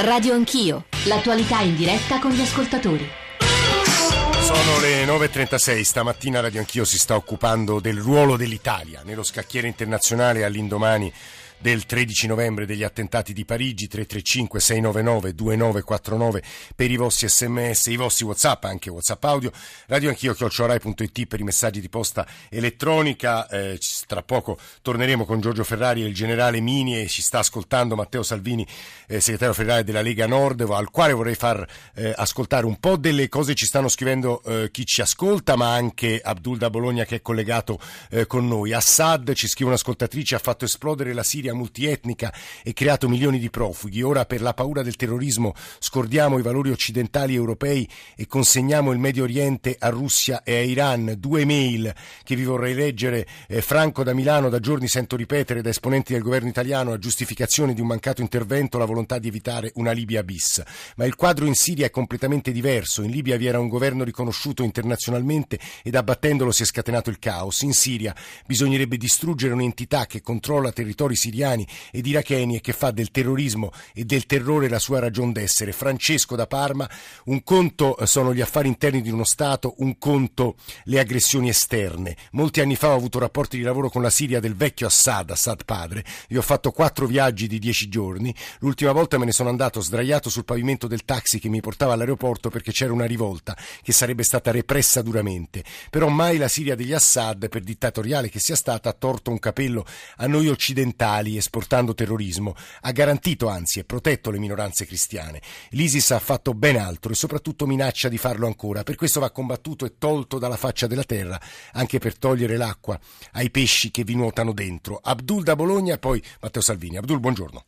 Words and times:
Radio 0.00 0.32
Anch'io, 0.32 0.84
l'attualità 1.06 1.58
in 1.58 1.74
diretta 1.74 2.20
con 2.20 2.30
gli 2.30 2.40
ascoltatori. 2.40 3.04
Sono 3.40 4.78
le 4.78 5.04
9.36, 5.04 5.82
stamattina 5.82 6.38
Radio 6.38 6.60
Anch'io 6.60 6.84
si 6.84 6.96
sta 6.98 7.16
occupando 7.16 7.80
del 7.80 7.98
ruolo 7.98 8.36
dell'Italia 8.36 9.02
nello 9.04 9.24
scacchiere 9.24 9.66
internazionale 9.66 10.44
all'indomani 10.44 11.12
del 11.58 11.86
13 11.86 12.26
novembre 12.26 12.66
degli 12.66 12.82
attentati 12.82 13.32
di 13.32 13.44
Parigi 13.44 13.88
335 13.88 14.60
699 14.60 15.34
2949 15.34 16.42
per 16.74 16.90
i 16.90 16.96
vostri 16.96 17.28
sms, 17.28 17.86
i 17.86 17.96
vostri 17.96 18.24
whatsapp, 18.24 18.64
anche 18.64 18.90
whatsapp 18.90 19.22
audio 19.24 19.52
radio 19.86 20.08
anch'io 20.10 20.34
chiocciorai.it 20.34 21.26
per 21.26 21.40
i 21.40 21.44
messaggi 21.44 21.80
di 21.80 21.88
posta 21.88 22.26
elettronica. 22.48 23.48
Eh, 23.48 23.78
tra 24.06 24.22
poco 24.22 24.58
torneremo 24.82 25.24
con 25.24 25.40
Giorgio 25.40 25.64
Ferrari 25.64 26.02
e 26.02 26.06
il 26.06 26.14
generale 26.14 26.60
Mini 26.60 27.00
e 27.00 27.08
ci 27.08 27.22
sta 27.22 27.40
ascoltando 27.40 27.96
Matteo 27.96 28.22
Salvini 28.22 28.66
eh, 29.06 29.20
segretario 29.20 29.54
federale 29.54 29.84
della 29.84 30.02
Lega 30.02 30.26
Nord 30.26 30.60
al 30.60 30.90
quale 30.90 31.12
vorrei 31.12 31.34
far 31.34 31.66
eh, 31.94 32.12
ascoltare 32.16 32.66
un 32.66 32.78
po' 32.78 32.96
delle 32.96 33.28
cose 33.28 33.54
ci 33.54 33.66
stanno 33.66 33.88
scrivendo 33.88 34.42
eh, 34.44 34.70
chi 34.70 34.84
ci 34.84 35.00
ascolta 35.00 35.56
ma 35.56 35.72
anche 35.72 36.20
Abdul 36.22 36.58
da 36.58 36.70
Bologna 36.70 37.04
che 37.04 37.16
è 37.16 37.22
collegato 37.22 37.80
eh, 38.10 38.26
con 38.26 38.46
noi. 38.46 38.72
Assad 38.72 39.32
ci 39.34 39.48
scrive 39.48 39.70
un'ascoltatrice 39.70 40.34
ha 40.34 40.38
fatto 40.38 40.64
esplodere 40.64 41.12
la 41.12 41.22
Siria 41.22 41.47
Siria 41.48 41.54
multietnica 41.54 42.32
e 42.62 42.72
creato 42.72 43.08
milioni 43.08 43.38
di 43.38 43.50
profughi. 43.50 44.02
Ora 44.02 44.24
per 44.24 44.42
la 44.42 44.54
paura 44.54 44.82
del 44.82 44.96
terrorismo 44.96 45.54
scordiamo 45.78 46.38
i 46.38 46.42
valori 46.42 46.70
occidentali 46.70 47.34
europei 47.34 47.88
e 48.16 48.26
consegniamo 48.26 48.92
il 48.92 48.98
Medio 48.98 49.24
Oriente 49.24 49.76
a 49.78 49.88
Russia 49.88 50.42
e 50.42 50.56
a 50.56 50.62
Iran. 50.62 51.14
Due 51.18 51.44
mail 51.44 51.92
che 52.22 52.36
vi 52.36 52.44
vorrei 52.44 52.74
leggere. 52.74 53.26
Eh, 53.46 53.62
Franco 53.62 54.02
da 54.02 54.14
Milano, 54.14 54.48
da 54.48 54.60
giorni 54.60 54.88
sento 54.88 55.16
ripetere 55.16 55.62
da 55.62 55.70
esponenti 55.70 56.12
del 56.12 56.22
governo 56.22 56.48
italiano 56.48 56.92
a 56.92 56.98
giustificazione 56.98 57.74
di 57.74 57.80
un 57.80 57.86
mancato 57.86 58.20
intervento 58.20 58.78
la 58.78 58.84
volontà 58.84 59.18
di 59.18 59.28
evitare 59.28 59.72
una 59.74 59.92
Libia 59.92 60.22
bis. 60.22 60.62
Ma 60.96 61.04
il 61.04 61.14
quadro 61.14 61.46
in 61.46 61.54
Siria 61.54 61.86
è 61.86 61.90
completamente 61.90 62.52
diverso. 62.52 63.02
In 63.02 63.10
Libia 63.10 63.36
vi 63.36 63.46
era 63.46 63.58
un 63.58 63.68
governo 63.68 64.04
riconosciuto 64.04 64.62
internazionalmente 64.62 65.58
ed 65.82 65.94
abbattendolo 65.94 66.50
si 66.50 66.62
è 66.62 66.66
scatenato 66.66 67.10
il 67.10 67.18
caos. 67.18 67.62
In 67.62 67.72
Siria 67.72 68.14
bisognerebbe 68.46 68.96
distruggere 68.96 69.54
un'entità 69.54 70.06
che 70.06 70.20
controlla 70.20 70.72
territori 70.72 71.16
siriani 71.16 71.37
siriani 71.38 71.66
ed 71.92 72.06
iracheni 72.06 72.56
e 72.56 72.60
che 72.60 72.72
fa 72.72 72.90
del 72.90 73.10
terrorismo 73.10 73.70
e 73.94 74.04
del 74.04 74.26
terrore 74.26 74.68
la 74.68 74.78
sua 74.78 74.98
ragion 74.98 75.32
d'essere. 75.32 75.72
Francesco 75.72 76.34
da 76.34 76.46
Parma, 76.46 76.88
un 77.26 77.42
conto 77.44 77.96
eh, 77.96 78.06
sono 78.06 78.34
gli 78.34 78.40
affari 78.40 78.68
interni 78.68 79.00
di 79.00 79.10
uno 79.10 79.24
Stato, 79.24 79.74
un 79.78 79.98
conto 79.98 80.56
le 80.84 80.98
aggressioni 80.98 81.48
esterne. 81.48 82.16
Molti 82.32 82.60
anni 82.60 82.74
fa 82.74 82.88
ho 82.88 82.96
avuto 82.96 83.18
rapporti 83.18 83.56
di 83.56 83.62
lavoro 83.62 83.88
con 83.88 84.02
la 84.02 84.10
Siria 84.10 84.40
del 84.40 84.56
vecchio 84.56 84.88
Assad, 84.88 85.30
Assad 85.30 85.64
padre. 85.64 86.04
Io 86.28 86.40
ho 86.40 86.42
fatto 86.42 86.72
quattro 86.72 87.06
viaggi 87.06 87.46
di 87.46 87.58
dieci 87.58 87.88
giorni. 87.88 88.34
L'ultima 88.60 88.92
volta 88.92 89.18
me 89.18 89.26
ne 89.26 89.32
sono 89.32 89.48
andato 89.48 89.80
sdraiato 89.80 90.28
sul 90.28 90.44
pavimento 90.44 90.86
del 90.86 91.04
taxi 91.04 91.38
che 91.38 91.48
mi 91.48 91.60
portava 91.60 91.92
all'aeroporto 91.92 92.50
perché 92.50 92.72
c'era 92.72 92.92
una 92.92 93.04
rivolta 93.04 93.56
che 93.82 93.92
sarebbe 93.92 94.24
stata 94.24 94.50
repressa 94.50 95.02
duramente. 95.02 95.62
Però 95.90 96.08
mai 96.08 96.38
la 96.38 96.48
Siria 96.48 96.74
degli 96.74 96.92
Assad, 96.92 97.48
per 97.48 97.62
dittatoriale 97.62 98.28
che 98.28 98.40
sia 98.40 98.56
stata, 98.56 98.88
ha 98.88 98.92
torto 98.92 99.30
un 99.30 99.38
capello 99.38 99.84
a 100.16 100.26
noi 100.26 100.48
occidentali 100.48 101.27
illegali 101.28 101.36
esportando 101.36 101.94
terrorismo, 101.94 102.54
ha 102.80 102.92
garantito 102.92 103.48
anzi 103.48 103.78
e 103.78 103.84
protetto 103.84 104.30
le 104.30 104.38
minoranze 104.38 104.86
cristiane. 104.86 105.42
L'ISIS 105.70 106.10
ha 106.12 106.18
fatto 106.18 106.54
ben 106.54 106.76
altro 106.76 107.12
e 107.12 107.14
soprattutto 107.14 107.66
minaccia 107.66 108.08
di 108.08 108.18
farlo 108.18 108.46
ancora, 108.46 108.82
per 108.82 108.96
questo 108.96 109.20
va 109.20 109.30
combattuto 109.30 109.84
e 109.84 109.98
tolto 109.98 110.38
dalla 110.38 110.56
faccia 110.56 110.86
della 110.86 111.04
terra, 111.04 111.40
anche 111.72 111.98
per 111.98 112.16
togliere 112.16 112.56
l'acqua 112.56 112.98
ai 113.32 113.50
pesci 113.50 113.90
che 113.90 114.04
vi 114.04 114.14
nuotano 114.14 114.52
dentro. 114.52 114.98
Abdul 115.02 115.42
da 115.42 115.54
Bologna 115.54 115.94
e 115.94 115.98
poi 115.98 116.22
Matteo 116.40 116.62
Salvini. 116.62 116.96
Abdul, 116.96 117.20
buongiorno. 117.20 117.64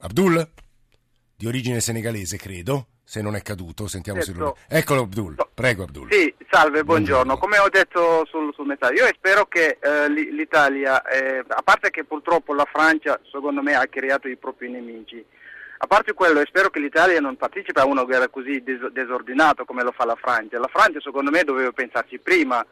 Abdul? 0.00 0.48
Di 1.36 1.46
origine 1.46 1.80
senegalese, 1.80 2.36
credo 2.36 2.88
se 3.08 3.22
non 3.22 3.36
è 3.36 3.40
caduto, 3.40 3.86
sentiamo 3.86 4.20
certo. 4.20 4.34
se 4.34 4.44
lui... 4.44 4.78
Eccolo 4.80 5.02
Abdul, 5.02 5.34
no. 5.36 5.48
prego 5.54 5.84
Abdul. 5.84 6.08
Sì, 6.10 6.34
salve, 6.50 6.82
buongiorno. 6.82 7.36
buongiorno. 7.36 7.38
Come 7.38 7.58
ho 7.58 7.68
detto 7.68 8.26
sul, 8.26 8.52
sul 8.52 8.66
messaggio, 8.66 9.04
io 9.04 9.06
spero 9.14 9.46
che 9.46 9.78
eh, 9.80 10.08
l'Italia, 10.08 11.00
eh, 11.04 11.44
a 11.46 11.62
parte 11.62 11.90
che 11.90 12.02
purtroppo 12.02 12.52
la 12.52 12.66
Francia 12.68 13.20
secondo 13.30 13.62
me 13.62 13.76
ha 13.76 13.86
creato 13.86 14.26
i 14.26 14.36
propri 14.36 14.68
nemici, 14.68 15.24
a 15.78 15.86
parte 15.86 16.14
quello 16.14 16.42
spero 16.46 16.68
che 16.68 16.80
l'Italia 16.80 17.20
non 17.20 17.36
partecipi 17.36 17.78
a 17.78 17.86
una 17.86 18.02
guerra 18.02 18.28
così 18.28 18.60
des- 18.64 18.90
disordinata 18.90 19.62
come 19.64 19.84
lo 19.84 19.92
fa 19.92 20.04
la 20.04 20.16
Francia. 20.20 20.58
La 20.58 20.70
Francia 20.72 21.00
secondo 21.00 21.30
me 21.30 21.44
doveva 21.44 21.70
pensarci 21.70 22.18
prima 22.18 22.66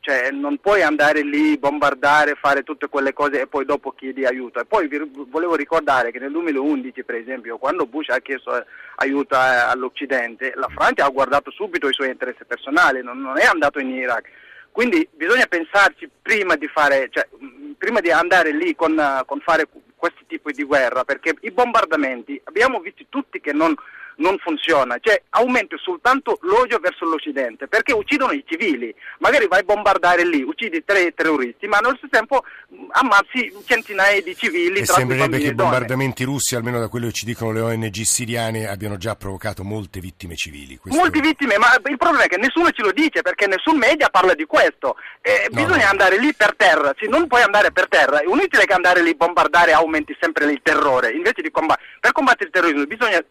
cioè, 0.00 0.30
non 0.30 0.58
puoi 0.58 0.82
andare 0.82 1.22
lì, 1.22 1.58
bombardare, 1.58 2.34
fare 2.34 2.62
tutte 2.62 2.88
quelle 2.88 3.12
cose 3.12 3.42
e 3.42 3.46
poi 3.46 3.66
dopo 3.66 3.92
chiedi 3.92 4.24
aiuto. 4.24 4.58
E 4.58 4.64
poi 4.64 4.88
vi 4.88 4.98
volevo 5.28 5.54
ricordare 5.54 6.10
che 6.10 6.18
nel 6.18 6.32
2011, 6.32 7.04
per 7.04 7.16
esempio, 7.16 7.58
quando 7.58 7.86
Bush 7.86 8.08
ha 8.08 8.20
chiesto 8.20 8.64
aiuto 8.96 9.36
all'Occidente, 9.36 10.52
la 10.56 10.68
Francia 10.74 11.04
ha 11.04 11.10
guardato 11.10 11.50
subito 11.50 11.88
i 11.88 11.92
suoi 11.92 12.08
interessi 12.08 12.44
personali, 12.44 13.02
non, 13.02 13.20
non 13.20 13.38
è 13.38 13.44
andato 13.44 13.78
in 13.78 13.90
Iraq. 13.90 14.28
Quindi 14.72 15.06
bisogna 15.12 15.46
pensarci 15.46 16.08
prima 16.22 16.56
di, 16.56 16.66
fare, 16.68 17.08
cioè, 17.10 17.28
prima 17.76 18.00
di 18.00 18.10
andare 18.10 18.52
lì 18.52 18.74
con, 18.74 19.22
con 19.26 19.40
fare 19.40 19.68
questi 19.96 20.24
tipi 20.26 20.52
di 20.52 20.64
guerra, 20.64 21.04
perché 21.04 21.34
i 21.40 21.50
bombardamenti 21.50 22.40
abbiamo 22.44 22.80
visto 22.80 23.04
tutti 23.10 23.38
che 23.40 23.52
non 23.52 23.74
non 24.20 24.38
funziona, 24.38 24.96
cioè 25.00 25.20
aumenta 25.30 25.76
soltanto 25.78 26.38
l'odio 26.42 26.78
verso 26.78 27.04
l'Occidente, 27.04 27.66
perché 27.66 27.92
uccidono 27.92 28.32
i 28.32 28.44
civili, 28.46 28.94
magari 29.18 29.46
vai 29.48 29.60
a 29.60 29.64
bombardare 29.64 30.24
lì, 30.24 30.42
uccidi 30.42 30.84
tre 30.84 31.12
terroristi, 31.12 31.66
ma 31.66 31.78
nello 31.78 31.96
stesso 31.96 32.08
tempo 32.10 32.44
ammazzi 32.90 33.52
centinaia 33.64 34.22
di 34.22 34.36
civili. 34.36 34.80
E 34.80 34.86
sembrerebbe 34.86 35.38
che 35.38 35.48
i 35.48 35.54
bombardamenti 35.54 36.24
russi, 36.24 36.54
almeno 36.54 36.78
da 36.78 36.88
quello 36.88 37.06
che 37.06 37.12
ci 37.12 37.24
dicono 37.24 37.52
le 37.52 37.60
ONG 37.60 38.00
siriane, 38.02 38.68
abbiano 38.68 38.96
già 38.96 39.16
provocato 39.16 39.64
molte 39.64 40.00
vittime 40.00 40.36
civili. 40.36 40.76
Questo... 40.76 40.98
Molte 40.98 41.20
vittime, 41.20 41.58
ma 41.58 41.74
il 41.84 41.96
problema 41.96 42.24
è 42.24 42.28
che 42.28 42.36
nessuno 42.36 42.70
ce 42.70 42.82
lo 42.82 42.92
dice, 42.92 43.22
perché 43.22 43.46
nessun 43.46 43.76
media 43.76 44.08
parla 44.08 44.34
di 44.34 44.44
questo. 44.44 44.96
Eh, 45.22 45.48
no, 45.50 45.62
bisogna 45.62 45.84
no. 45.84 45.90
andare 45.90 46.18
lì 46.18 46.32
per 46.34 46.54
terra, 46.56 46.94
sì, 46.98 47.08
non 47.08 47.26
puoi 47.26 47.42
andare 47.42 47.72
per 47.72 47.88
terra, 47.88 48.20
è 48.20 48.24
inutile 48.24 48.64
che 48.64 48.72
andare 48.72 49.02
lì 49.02 49.10
a 49.10 49.14
bombardare 49.14 49.72
aumenti 49.72 50.16
sempre 50.20 50.50
il 50.50 50.60
terrore, 50.62 51.10
invece 51.12 51.42
di 51.42 51.50
combattere, 51.50 51.88
per 52.00 52.12
combattere 52.12 52.46
il 52.46 52.52
terrorismo 52.52 52.84
bisogna 52.84 53.22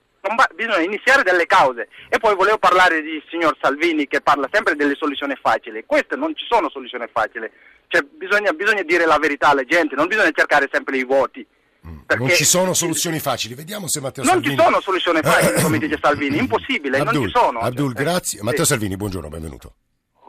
bisogna 0.53 0.81
iniziare 0.81 1.23
dalle 1.23 1.45
cause. 1.45 1.87
E 2.09 2.17
poi 2.17 2.35
volevo 2.35 2.57
parlare 2.57 3.01
di 3.01 3.21
signor 3.29 3.55
Salvini 3.61 4.07
che 4.07 4.21
parla 4.21 4.47
sempre 4.51 4.75
delle 4.75 4.95
soluzioni 4.95 5.35
facili. 5.41 5.83
Queste 5.85 6.15
non 6.15 6.35
ci 6.35 6.45
sono 6.47 6.69
soluzioni 6.69 7.05
facili. 7.11 7.49
Cioè, 7.87 8.01
bisogna, 8.03 8.51
bisogna, 8.51 8.83
dire 8.83 9.05
la 9.05 9.17
verità 9.17 9.49
alle 9.49 9.65
gente 9.65 9.95
non 9.95 10.07
bisogna 10.07 10.31
cercare 10.31 10.69
sempre 10.71 10.97
i 10.97 11.03
voti. 11.03 11.45
Mm. 11.87 11.99
non 12.17 12.29
ci 12.29 12.43
sono 12.43 12.73
soluzioni 12.73 13.19
facili. 13.19 13.55
Vediamo 13.55 13.87
se 13.87 14.01
Matteo 14.01 14.23
non 14.23 14.33
Salvini 14.33 14.55
non 14.55 14.65
ci 14.65 14.69
sono 14.69 14.81
soluzioni 14.81 15.21
facili 15.21 15.61
come 15.61 15.77
dice 15.77 15.97
Salvini. 16.01 16.37
Impossibile 16.37 16.97
Abdul, 16.97 17.13
non 17.13 17.23
ci 17.23 17.29
sono. 17.33 17.59
Abdul 17.59 17.93
cioè, 17.93 18.03
grazie. 18.03 18.41
Matteo 18.43 18.65
sì. 18.65 18.71
Salvini 18.71 18.97
buongiorno 18.97 19.29
benvenuto. 19.29 19.73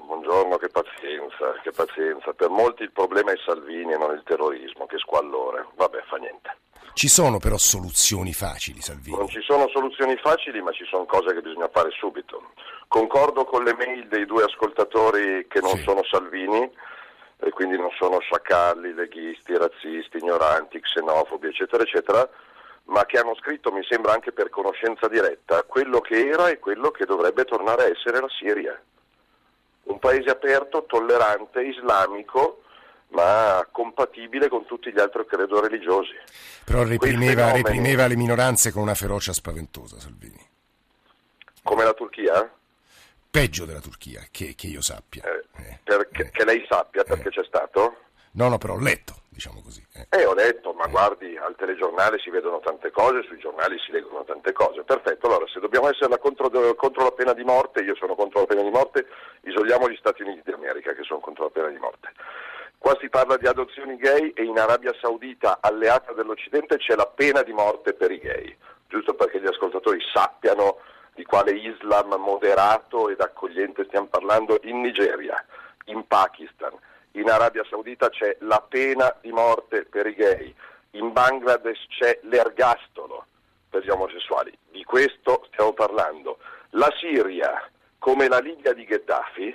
Buongiorno 0.06 0.56
che 0.58 0.68
pazienza 0.68 1.52
che 1.62 1.72
pazienza. 1.72 2.32
Per 2.32 2.48
molti 2.48 2.84
il 2.84 2.92
problema 2.92 3.32
è 3.32 3.36
Salvini 3.44 3.92
e 3.92 3.98
non 3.98 4.14
il 4.14 4.22
terrorismo 4.24 4.86
che 4.86 4.98
squallore. 4.98 5.66
Vabbè 5.74 6.04
fa 6.08 6.16
niente 6.16 6.56
ci 6.94 7.08
sono 7.08 7.38
però 7.38 7.56
soluzioni 7.56 8.32
facili, 8.32 8.80
Salvini. 8.80 9.16
Non 9.16 9.28
ci 9.28 9.40
sono 9.42 9.68
soluzioni 9.68 10.16
facili, 10.16 10.60
ma 10.60 10.72
ci 10.72 10.84
sono 10.84 11.04
cose 11.04 11.34
che 11.34 11.40
bisogna 11.40 11.68
fare 11.72 11.90
subito. 11.90 12.52
Concordo 12.88 13.44
con 13.44 13.62
le 13.62 13.74
mail 13.74 14.08
dei 14.08 14.26
due 14.26 14.44
ascoltatori 14.44 15.46
che 15.48 15.60
non 15.60 15.76
sì. 15.76 15.82
sono 15.82 16.02
Salvini, 16.04 16.70
e 17.42 17.50
quindi 17.50 17.76
non 17.76 17.90
sono 17.98 18.20
sciacalli, 18.20 18.92
leghisti, 18.92 19.56
razzisti, 19.56 20.18
ignoranti, 20.18 20.80
xenofobi, 20.80 21.48
eccetera, 21.48 21.82
eccetera, 21.82 22.28
ma 22.84 23.06
che 23.06 23.18
hanno 23.18 23.34
scritto, 23.36 23.72
mi 23.72 23.84
sembra 23.88 24.12
anche 24.12 24.32
per 24.32 24.50
conoscenza 24.50 25.08
diretta, 25.08 25.62
quello 25.62 26.00
che 26.00 26.28
era 26.28 26.48
e 26.48 26.58
quello 26.58 26.90
che 26.90 27.06
dovrebbe 27.06 27.44
tornare 27.44 27.84
a 27.84 27.88
essere 27.88 28.20
la 28.20 28.28
Siria. 28.28 28.80
Un 29.84 29.98
paese 29.98 30.30
aperto, 30.30 30.84
tollerante, 30.86 31.62
islamico, 31.62 32.59
ma 33.10 33.66
compatibile 33.70 34.48
con 34.48 34.66
tutti 34.66 34.92
gli 34.92 35.00
altri 35.00 35.24
credo 35.26 35.60
religiosi. 35.60 36.14
Però 36.64 36.84
reprimeva, 36.84 37.46
fenomeni... 37.46 37.62
reprimeva, 37.62 38.06
le 38.06 38.16
minoranze 38.16 38.72
con 38.72 38.82
una 38.82 38.94
ferocia 38.94 39.32
spaventosa, 39.32 39.98
Salvini. 39.98 40.48
Come 41.62 41.84
la 41.84 41.92
Turchia? 41.92 42.50
Peggio 43.30 43.64
della 43.64 43.80
Turchia, 43.80 44.26
che, 44.30 44.54
che 44.56 44.66
io 44.66 44.80
sappia. 44.80 45.22
Eh, 45.22 45.62
eh, 45.62 45.78
perché, 45.84 46.22
eh, 46.22 46.30
che 46.30 46.44
lei 46.44 46.64
sappia, 46.68 47.04
perché 47.04 47.28
eh. 47.28 47.30
c'è 47.30 47.44
stato? 47.44 47.96
No, 48.32 48.48
no, 48.48 48.58
però 48.58 48.74
ho 48.74 48.80
letto, 48.80 49.22
diciamo 49.28 49.60
così. 49.62 49.84
Eh, 49.92 50.06
eh 50.10 50.24
ho 50.24 50.34
letto, 50.34 50.72
ma 50.72 50.86
guardi, 50.86 51.36
al 51.36 51.54
telegiornale 51.56 52.18
si 52.18 52.30
vedono 52.30 52.60
tante 52.60 52.90
cose, 52.90 53.22
sui 53.22 53.38
giornali 53.38 53.76
si 53.78 53.92
leggono 53.92 54.24
tante 54.24 54.52
cose. 54.52 54.82
Perfetto, 54.82 55.26
allora 55.26 55.46
se 55.46 55.60
dobbiamo 55.60 55.88
essere 55.88 56.16
contro, 56.18 56.48
contro 56.74 57.04
la 57.04 57.12
pena 57.12 57.32
di 57.32 57.44
morte, 57.44 57.82
io 57.82 57.94
sono 57.96 58.14
contro 58.14 58.40
la 58.40 58.46
pena 58.46 58.62
di 58.62 58.70
morte, 58.70 59.06
isoliamo 59.42 59.88
gli 59.88 59.96
Stati 59.96 60.22
Uniti 60.22 60.50
d'America 60.50 60.92
che 60.92 61.02
sono 61.02 61.20
contro 61.20 61.44
la 61.44 61.50
pena 61.50 61.68
di 61.68 61.78
morte. 61.78 62.12
Qua 62.80 62.96
si 62.98 63.10
parla 63.10 63.36
di 63.36 63.46
adozioni 63.46 63.98
gay 63.98 64.30
e 64.30 64.42
in 64.42 64.58
Arabia 64.58 64.94
Saudita, 65.02 65.58
alleata 65.60 66.14
dell'Occidente, 66.14 66.78
c'è 66.78 66.94
la 66.94 67.04
pena 67.04 67.42
di 67.42 67.52
morte 67.52 67.92
per 67.92 68.10
i 68.10 68.18
gay, 68.18 68.56
giusto 68.88 69.12
perché 69.12 69.38
gli 69.38 69.46
ascoltatori 69.46 70.00
sappiano 70.14 70.78
di 71.14 71.22
quale 71.24 71.50
Islam 71.52 72.14
moderato 72.14 73.10
ed 73.10 73.20
accogliente 73.20 73.84
stiamo 73.84 74.06
parlando 74.06 74.58
in 74.62 74.80
Nigeria, 74.80 75.44
in 75.84 76.06
Pakistan, 76.06 76.72
in 77.12 77.28
Arabia 77.28 77.66
Saudita 77.68 78.08
c'è 78.08 78.38
la 78.40 78.64
pena 78.66 79.14
di 79.20 79.30
morte 79.30 79.84
per 79.84 80.06
i 80.06 80.14
gay, 80.14 80.54
in 80.92 81.12
Bangladesh 81.12 81.86
c'è 81.86 82.20
l'ergastolo, 82.22 83.26
per 83.68 83.84
gli 83.84 83.90
omosessuali. 83.90 84.56
Di 84.70 84.84
questo 84.84 85.46
stiamo 85.52 85.74
parlando. 85.74 86.38
La 86.70 86.90
Siria, 86.98 87.62
come 87.98 88.26
la 88.26 88.38
Libia 88.38 88.72
di 88.72 88.86
Gheddafi, 88.86 89.54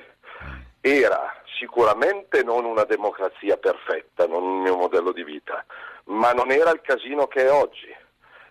era 0.87 1.33
sicuramente 1.57 2.43
non 2.43 2.63
una 2.63 2.83
democrazia 2.83 3.57
perfetta, 3.57 4.27
non 4.27 4.43
un 4.43 4.61
mio 4.61 4.75
modello 4.75 5.11
di 5.11 5.23
vita, 5.23 5.65
ma 6.05 6.31
non 6.31 6.51
era 6.51 6.69
il 6.69 6.81
casino 6.81 7.25
che 7.25 7.45
è 7.45 7.51
oggi. 7.51 7.91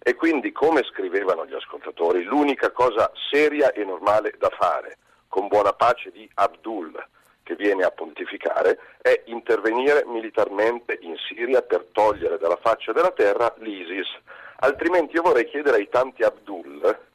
E 0.00 0.14
quindi, 0.16 0.50
come 0.50 0.82
scrivevano 0.82 1.46
gli 1.46 1.54
ascoltatori, 1.54 2.24
l'unica 2.24 2.72
cosa 2.72 3.12
seria 3.30 3.70
e 3.70 3.84
normale 3.84 4.34
da 4.36 4.50
fare, 4.50 4.98
con 5.28 5.46
buona 5.46 5.74
pace 5.74 6.10
di 6.10 6.28
Abdul, 6.34 6.92
che 7.44 7.54
viene 7.54 7.84
a 7.84 7.92
pontificare, 7.92 8.80
è 9.00 9.22
intervenire 9.26 10.04
militarmente 10.04 10.98
in 11.02 11.14
Siria 11.28 11.62
per 11.62 11.86
togliere 11.92 12.38
dalla 12.38 12.58
faccia 12.60 12.92
della 12.92 13.12
terra 13.12 13.54
l'ISIS. 13.58 14.08
Altrimenti 14.56 15.14
io 15.14 15.22
vorrei 15.22 15.46
chiedere 15.46 15.76
ai 15.76 15.88
tanti 15.88 16.24
Abdul 16.24 17.12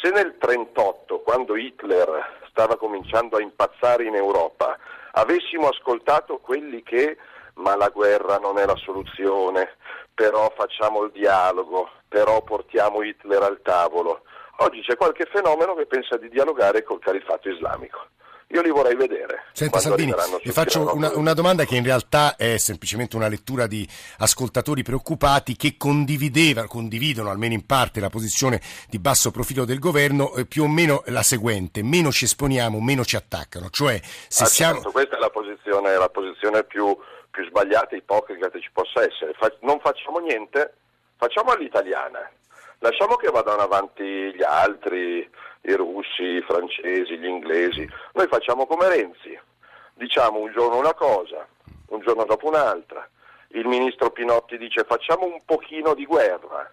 se 0.00 0.10
nel 0.10 0.34
1938, 0.40 1.20
quando 1.20 1.56
Hitler 1.56 2.38
stava 2.48 2.76
cominciando 2.76 3.36
a 3.36 3.42
impazzare 3.42 4.04
in 4.04 4.14
Europa, 4.14 4.78
avessimo 5.12 5.68
ascoltato 5.68 6.38
quelli 6.38 6.82
che 6.82 7.16
ma 7.54 7.76
la 7.76 7.88
guerra 7.88 8.38
non 8.38 8.58
è 8.58 8.64
la 8.64 8.76
soluzione, 8.76 9.76
però 10.14 10.50
facciamo 10.56 11.02
il 11.02 11.10
dialogo, 11.10 11.90
però 12.08 12.42
portiamo 12.42 13.02
Hitler 13.02 13.42
al 13.42 13.60
tavolo. 13.62 14.22
Oggi 14.58 14.82
c'è 14.82 14.96
qualche 14.96 15.26
fenomeno 15.26 15.74
che 15.74 15.86
pensa 15.86 16.16
di 16.16 16.28
dialogare 16.28 16.82
col 16.82 17.00
califato 17.00 17.48
islamico. 17.48 18.06
Io 18.52 18.62
li 18.62 18.70
vorrei 18.70 18.96
vedere. 18.96 19.44
Senta 19.52 19.78
Salvini, 19.78 20.12
vi 20.42 20.50
faccio 20.50 20.92
una, 20.94 21.16
una, 21.16 21.34
domanda 21.34 21.64
che 21.64 21.76
in 21.76 21.84
realtà 21.84 22.34
è 22.34 22.56
semplicemente 22.58 23.14
una 23.14 23.28
lettura 23.28 23.68
di 23.68 23.86
ascoltatori 24.18 24.82
preoccupati 24.82 25.54
che 25.54 25.76
condividono 25.76 27.30
almeno 27.30 27.54
in 27.54 27.64
parte 27.64 28.00
la 28.00 28.08
posizione 28.08 28.60
di 28.88 28.98
basso 28.98 29.30
profilo 29.30 29.64
del 29.64 29.78
governo, 29.78 30.34
eh, 30.34 30.46
più 30.46 30.64
o 30.64 30.68
meno 30.68 31.02
la 31.06 31.22
seguente, 31.22 31.84
meno 31.84 32.10
ci 32.10 32.24
esponiamo, 32.24 32.80
meno 32.80 33.04
ci 33.04 33.14
attaccano. 33.14 33.70
Cioè, 33.70 34.00
se 34.02 34.42
ah, 34.42 34.46
siamo... 34.46 34.74
certo, 34.74 34.90
questa 34.90 35.16
è 35.16 35.20
la 35.20 35.30
posizione, 35.30 35.96
la 35.96 36.08
posizione 36.08 36.64
più, 36.64 36.96
più, 37.30 37.46
sbagliata 37.46 37.94
e 37.94 37.98
ipocrita 37.98 38.50
che 38.50 38.60
ci 38.60 38.70
possa 38.72 39.04
essere. 39.04 39.32
Non 39.60 39.78
facciamo 39.78 40.18
niente, 40.18 40.74
facciamo 41.16 41.52
all'italiana. 41.52 42.28
Lasciamo 42.82 43.16
che 43.16 43.30
vadano 43.30 43.60
avanti 43.60 44.02
gli 44.34 44.42
altri, 44.42 45.28
i 45.62 45.72
russi, 45.74 46.22
i 46.22 46.44
francesi, 46.46 47.18
gli 47.18 47.26
inglesi. 47.26 47.86
Noi 48.14 48.26
facciamo 48.26 48.66
come 48.66 48.88
Renzi, 48.88 49.38
diciamo 49.94 50.38
un 50.38 50.50
giorno 50.50 50.78
una 50.78 50.94
cosa, 50.94 51.46
un 51.88 52.00
giorno 52.00 52.24
dopo 52.24 52.48
un'altra. 52.48 53.06
Il 53.48 53.66
ministro 53.66 54.10
Pinotti 54.10 54.56
dice 54.56 54.84
facciamo 54.84 55.26
un 55.26 55.38
pochino 55.44 55.92
di 55.92 56.06
guerra, 56.06 56.72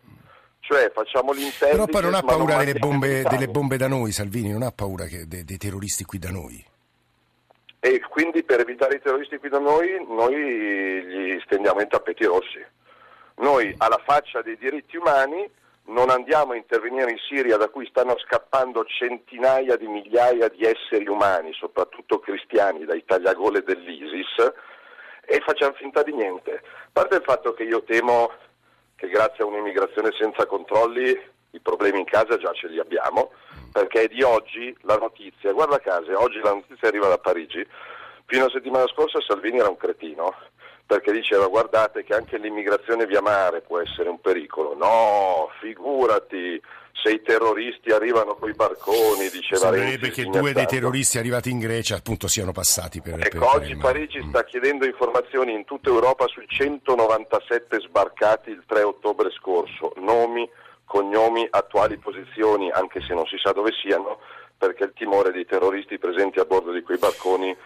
cioè 0.62 0.89
facciamo 0.94 1.33
l'interno. 1.33 1.86
Però 1.86 2.00
poi 2.00 2.01
non 2.04 2.13
ha 2.13 2.21
paura 2.21 2.57
delle 2.57 2.80
bombe, 2.80 3.24
delle 3.24 3.48
bombe, 3.50 3.75
da 3.75 3.88
noi, 3.89 4.13
Salvini, 4.13 4.51
non 4.51 4.62
ha 4.62 4.71
paura 4.71 5.06
che, 5.06 5.27
dei, 5.27 5.44
dei 5.44 5.57
terroristi 5.57 6.06
qui 6.06 6.19
da 6.19 6.31
noi. 6.31 6.65
E 7.81 8.00
quindi 8.00 8.44
per 8.44 8.62
evitare 8.62 8.95
i 8.95 9.01
terroristi 9.01 9.38
qui 9.38 9.50
da 9.50 9.60
noi, 9.60 10.06
noi 10.07 10.36
gli 10.36 11.42
stendiamo 11.44 11.81
i 11.81 11.88
tappeti 11.88 12.24
rossi. 12.24 12.65
Noi 13.39 13.75
alla 13.77 14.01
faccia 14.06 14.42
dei 14.42 14.57
diritti 14.57 14.95
umani 14.95 15.50
non 15.88 16.10
andiamo 16.10 16.54
a 16.54 16.56
intervenire 16.56 17.12
in 17.12 17.18
Siria 17.18 17.57
da 17.57 17.69
cui 17.69 17.86
stanno 17.88 18.18
scappando 18.18 18.84
centinaia 18.86 19.75
di 19.78 19.88
migliaia 19.88 20.48
di 20.50 20.63
esseri 20.63 21.07
umani, 21.07 21.54
soprattutto 21.54 22.19
cristiani, 22.19 22.86
dai 22.86 23.04
tagliagole 23.06 23.63
dell'ISIS 23.63 24.54
e 25.25 25.42
facciamo 25.45 25.74
finta 25.74 26.04
di 26.04 26.13
niente. 26.13 26.62
A 26.63 26.89
parte 26.92 27.16
il 27.16 27.24
fatto 27.24 27.54
che 27.54 27.63
io 27.63 27.84
temo 27.84 28.31
che 28.95 29.07
grazie 29.10 29.44
a 29.44 29.48
un'immigrazione 29.48 30.12
senza 30.18 30.45
controlli 30.45 31.18
i 31.51 31.60
problemi 31.60 32.00
in 32.00 32.06
casa 32.06 32.38
già 32.38 32.51
ce 32.54 32.68
li 32.68 32.80
abbiamo, 32.80 33.31
perché 33.72 34.04
è 34.04 34.07
di 34.07 34.24
oggi 34.24 34.75
la 34.81 34.98
notizia, 34.98 35.54
guarda 35.54 35.80
caso, 35.80 36.19
oggi 36.19 36.39
la 36.39 36.54
notizia 36.54 36.88
arriva 36.88 37.07
da 37.07 37.18
Parigi, 37.18 37.66
fino 38.25 38.45
a 38.45 38.50
settimana 38.50 38.88
scorsa 38.88 39.22
Salvini 39.22 39.60
era 39.60 39.69
un 39.69 39.78
cretino, 39.78 40.36
perché 40.88 41.12
diceva 41.12 41.48
guardate 41.48 42.06
che 42.06 42.16
anche 42.16 42.38
l'immigrazione 42.38 43.06
via 43.06 43.22
mare 43.22 43.60
può 43.60 43.80
essere 43.80 44.07
un 44.07 44.22
pericolo. 44.22 44.74
No, 44.74 45.50
figurati, 45.60 46.60
se 46.94 47.12
i 47.12 47.22
terroristi 47.22 47.92
arrivano 47.92 48.36
con 48.36 48.50
i 48.50 48.54
barconi, 48.54 49.30
diceva 49.30 49.69
Sembrerebbe 49.69 50.10
che 50.10 50.24
due 50.24 50.54
dei 50.54 50.66
terroristi 50.66 51.18
arrivati 51.18 51.51
in 51.51 51.60
Grecia 51.60 51.98
appunto 51.98 52.30
siano 52.30 52.54
passati 52.54 53.01
per... 53.01 53.19
Ecco, 53.19 53.38
per 53.38 53.42
oggi 53.42 53.75
Parigi 53.75 54.24
mm. 54.24 54.30
sta 54.30 54.45
chiedendo 54.45 54.86
informazioni 54.86 55.54
in 55.54 55.66
tutta 55.66 55.89
Europa 55.89 56.25
sui 56.28 56.45
197 56.48 57.81
sbarcati 57.81 58.50
il 58.50 58.63
3 58.66 58.84
ottobre 58.84 59.30
scorso, 59.31 59.92
nomi, 59.98 60.50
cognomi, 60.86 61.45
attuali 61.50 61.98
posizioni, 61.98 62.72
anche 62.72 63.01
se 63.01 63.13
non 63.13 63.25
si 63.25 63.38
sa 63.38 63.51
dove 63.51 63.74
siano, 63.74 64.19
perché 64.57 64.86
il 64.86 64.94
timore 64.94 65.31
dei 65.31 65.45
terroristi 65.45 66.00
presenti 66.00 66.39
a 66.39 66.45
bordo 66.45 66.71
di 66.71 66.81
quei 66.81 66.98
barconi, 66.98 67.51
eh, 67.51 67.57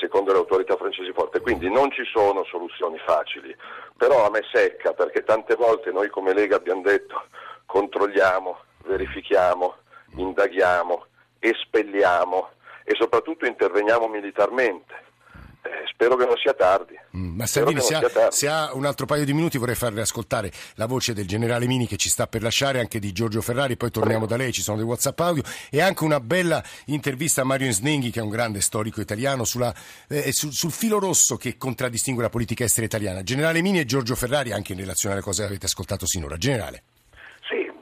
secondo 0.00 0.32
le 0.32 0.38
autorità 0.38 0.76
francesi, 0.76 1.12
forte. 1.12 1.40
Quindi 1.40 1.70
non 1.70 1.90
ci 1.90 2.04
sono 2.04 2.44
soluzioni 2.44 2.98
facili, 2.98 3.54
però 3.96 4.24
a 4.24 4.30
me 4.30 4.42
secca 4.52 4.92
perché 4.92 5.24
tante 5.24 5.54
volte 5.54 5.90
noi 5.90 6.08
come 6.08 6.32
Lega 6.32 6.56
abbiamo 6.56 6.82
detto 6.82 7.22
controlliamo, 7.66 8.58
verifichiamo, 8.84 9.76
indaghiamo, 10.16 11.04
espelliamo 11.38 12.50
e 12.84 12.94
soprattutto 12.94 13.44
interveniamo 13.44 14.08
militarmente. 14.08 15.06
Eh, 15.68 15.86
spero 15.92 16.16
che 16.16 16.24
non 16.24 16.36
sia 16.38 16.54
tardi. 16.54 16.98
Mm, 17.14 17.36
ma 17.36 17.46
Salvini, 17.46 17.80
se 17.80 17.94
ha, 17.94 18.30
se 18.30 18.48
ha, 18.48 18.72
un 18.72 18.86
altro 18.86 19.04
paio 19.04 19.26
di 19.26 19.34
minuti 19.34 19.58
vorrei 19.58 19.74
farle 19.74 20.00
ascoltare 20.00 20.50
la 20.76 20.86
voce 20.86 21.12
del 21.12 21.26
generale 21.26 21.66
Mini 21.66 21.86
che 21.86 21.98
ci 21.98 22.08
sta 22.08 22.26
per 22.26 22.42
lasciare, 22.42 22.80
anche 22.80 22.98
di 22.98 23.12
Giorgio 23.12 23.42
Ferrari, 23.42 23.76
poi 23.76 23.90
torniamo 23.90 24.24
da 24.24 24.36
lei, 24.36 24.50
ci 24.50 24.62
sono 24.62 24.78
dei 24.78 24.86
WhatsApp 24.86 25.20
audio 25.20 25.42
e 25.70 25.82
anche 25.82 26.04
una 26.04 26.20
bella 26.20 26.64
intervista 26.86 27.42
a 27.42 27.44
Mario 27.44 27.70
Snenghi 27.70 28.10
che 28.10 28.20
è 28.20 28.22
un 28.22 28.30
grande 28.30 28.62
storico 28.62 29.02
italiano 29.02 29.44
sulla, 29.44 29.74
eh, 30.08 30.32
sul, 30.32 30.52
sul, 30.52 30.72
filo 30.72 30.98
rosso 30.98 31.36
che 31.36 31.58
contraddistingue 31.58 32.22
la 32.22 32.30
politica 32.30 32.64
estera 32.64 32.86
italiana. 32.86 33.22
Generale 33.22 33.60
Mini 33.60 33.80
e 33.80 33.84
Giorgio 33.84 34.14
Ferrari 34.14 34.52
anche 34.52 34.72
in 34.72 34.78
relazione 34.78 35.14
alle 35.14 35.22
cose 35.22 35.42
che 35.42 35.48
avete 35.48 35.66
ascoltato 35.66 36.06
sinora. 36.06 36.38
Generale. 36.38 36.82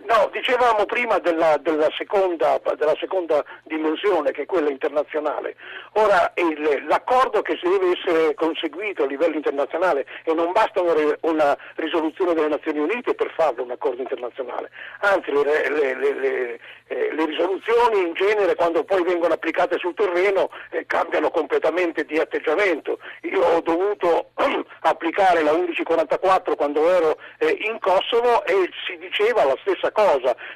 No, 0.06 0.30
dicevamo 0.32 0.84
prima 0.84 1.18
della, 1.18 1.56
della, 1.56 1.88
seconda, 1.96 2.60
della, 2.76 2.94
seconda, 2.96 3.44
dimensione, 3.64 4.30
che 4.30 4.42
è 4.42 4.46
quella 4.46 4.70
internazionale. 4.70 5.56
Ora 5.94 6.32
il, 6.36 6.84
l'accordo 6.86 7.42
che 7.42 7.58
si 7.60 7.68
deve 7.68 7.90
essere 7.98 8.34
conseguito 8.34 9.02
a 9.02 9.06
livello 9.06 9.34
internazionale, 9.34 10.06
e 10.22 10.32
non 10.32 10.52
basta 10.52 10.80
una, 10.80 10.94
una 11.22 11.58
risoluzione 11.74 12.34
delle 12.34 12.48
Nazioni 12.48 12.78
Unite 12.78 13.14
per 13.14 13.32
farlo 13.36 13.64
un 13.64 13.72
accordo 13.72 14.00
internazionale, 14.00 14.70
anzi 15.00 15.32
le, 15.32 15.68
le, 15.70 15.94
le, 15.94 16.60
eh, 16.86 17.12
le 17.12 17.24
risoluzioni 17.24 18.06
in 18.06 18.14
genere 18.14 18.54
quando 18.54 18.84
poi 18.84 19.02
vengono 19.02 19.34
applicate 19.34 19.76
sul 19.78 19.94
terreno 19.94 20.50
eh, 20.70 20.86
cambiano 20.86 21.30
completamente 21.30 22.04
di 22.04 22.18
atteggiamento. 22.18 23.00
Io 23.22 23.42
ho 23.42 23.60
dovuto 23.60 24.30
applicare 24.82 25.42
la 25.42 25.52
1144 25.52 26.54
quando 26.54 26.88
ero 26.88 27.18
eh, 27.38 27.56
in 27.68 27.80
Kosovo 27.80 28.44
e 28.44 28.70
si 28.86 28.96
diceva 28.98 29.44
la 29.44 29.56
stessa 29.62 29.90
cosa, 29.90 29.95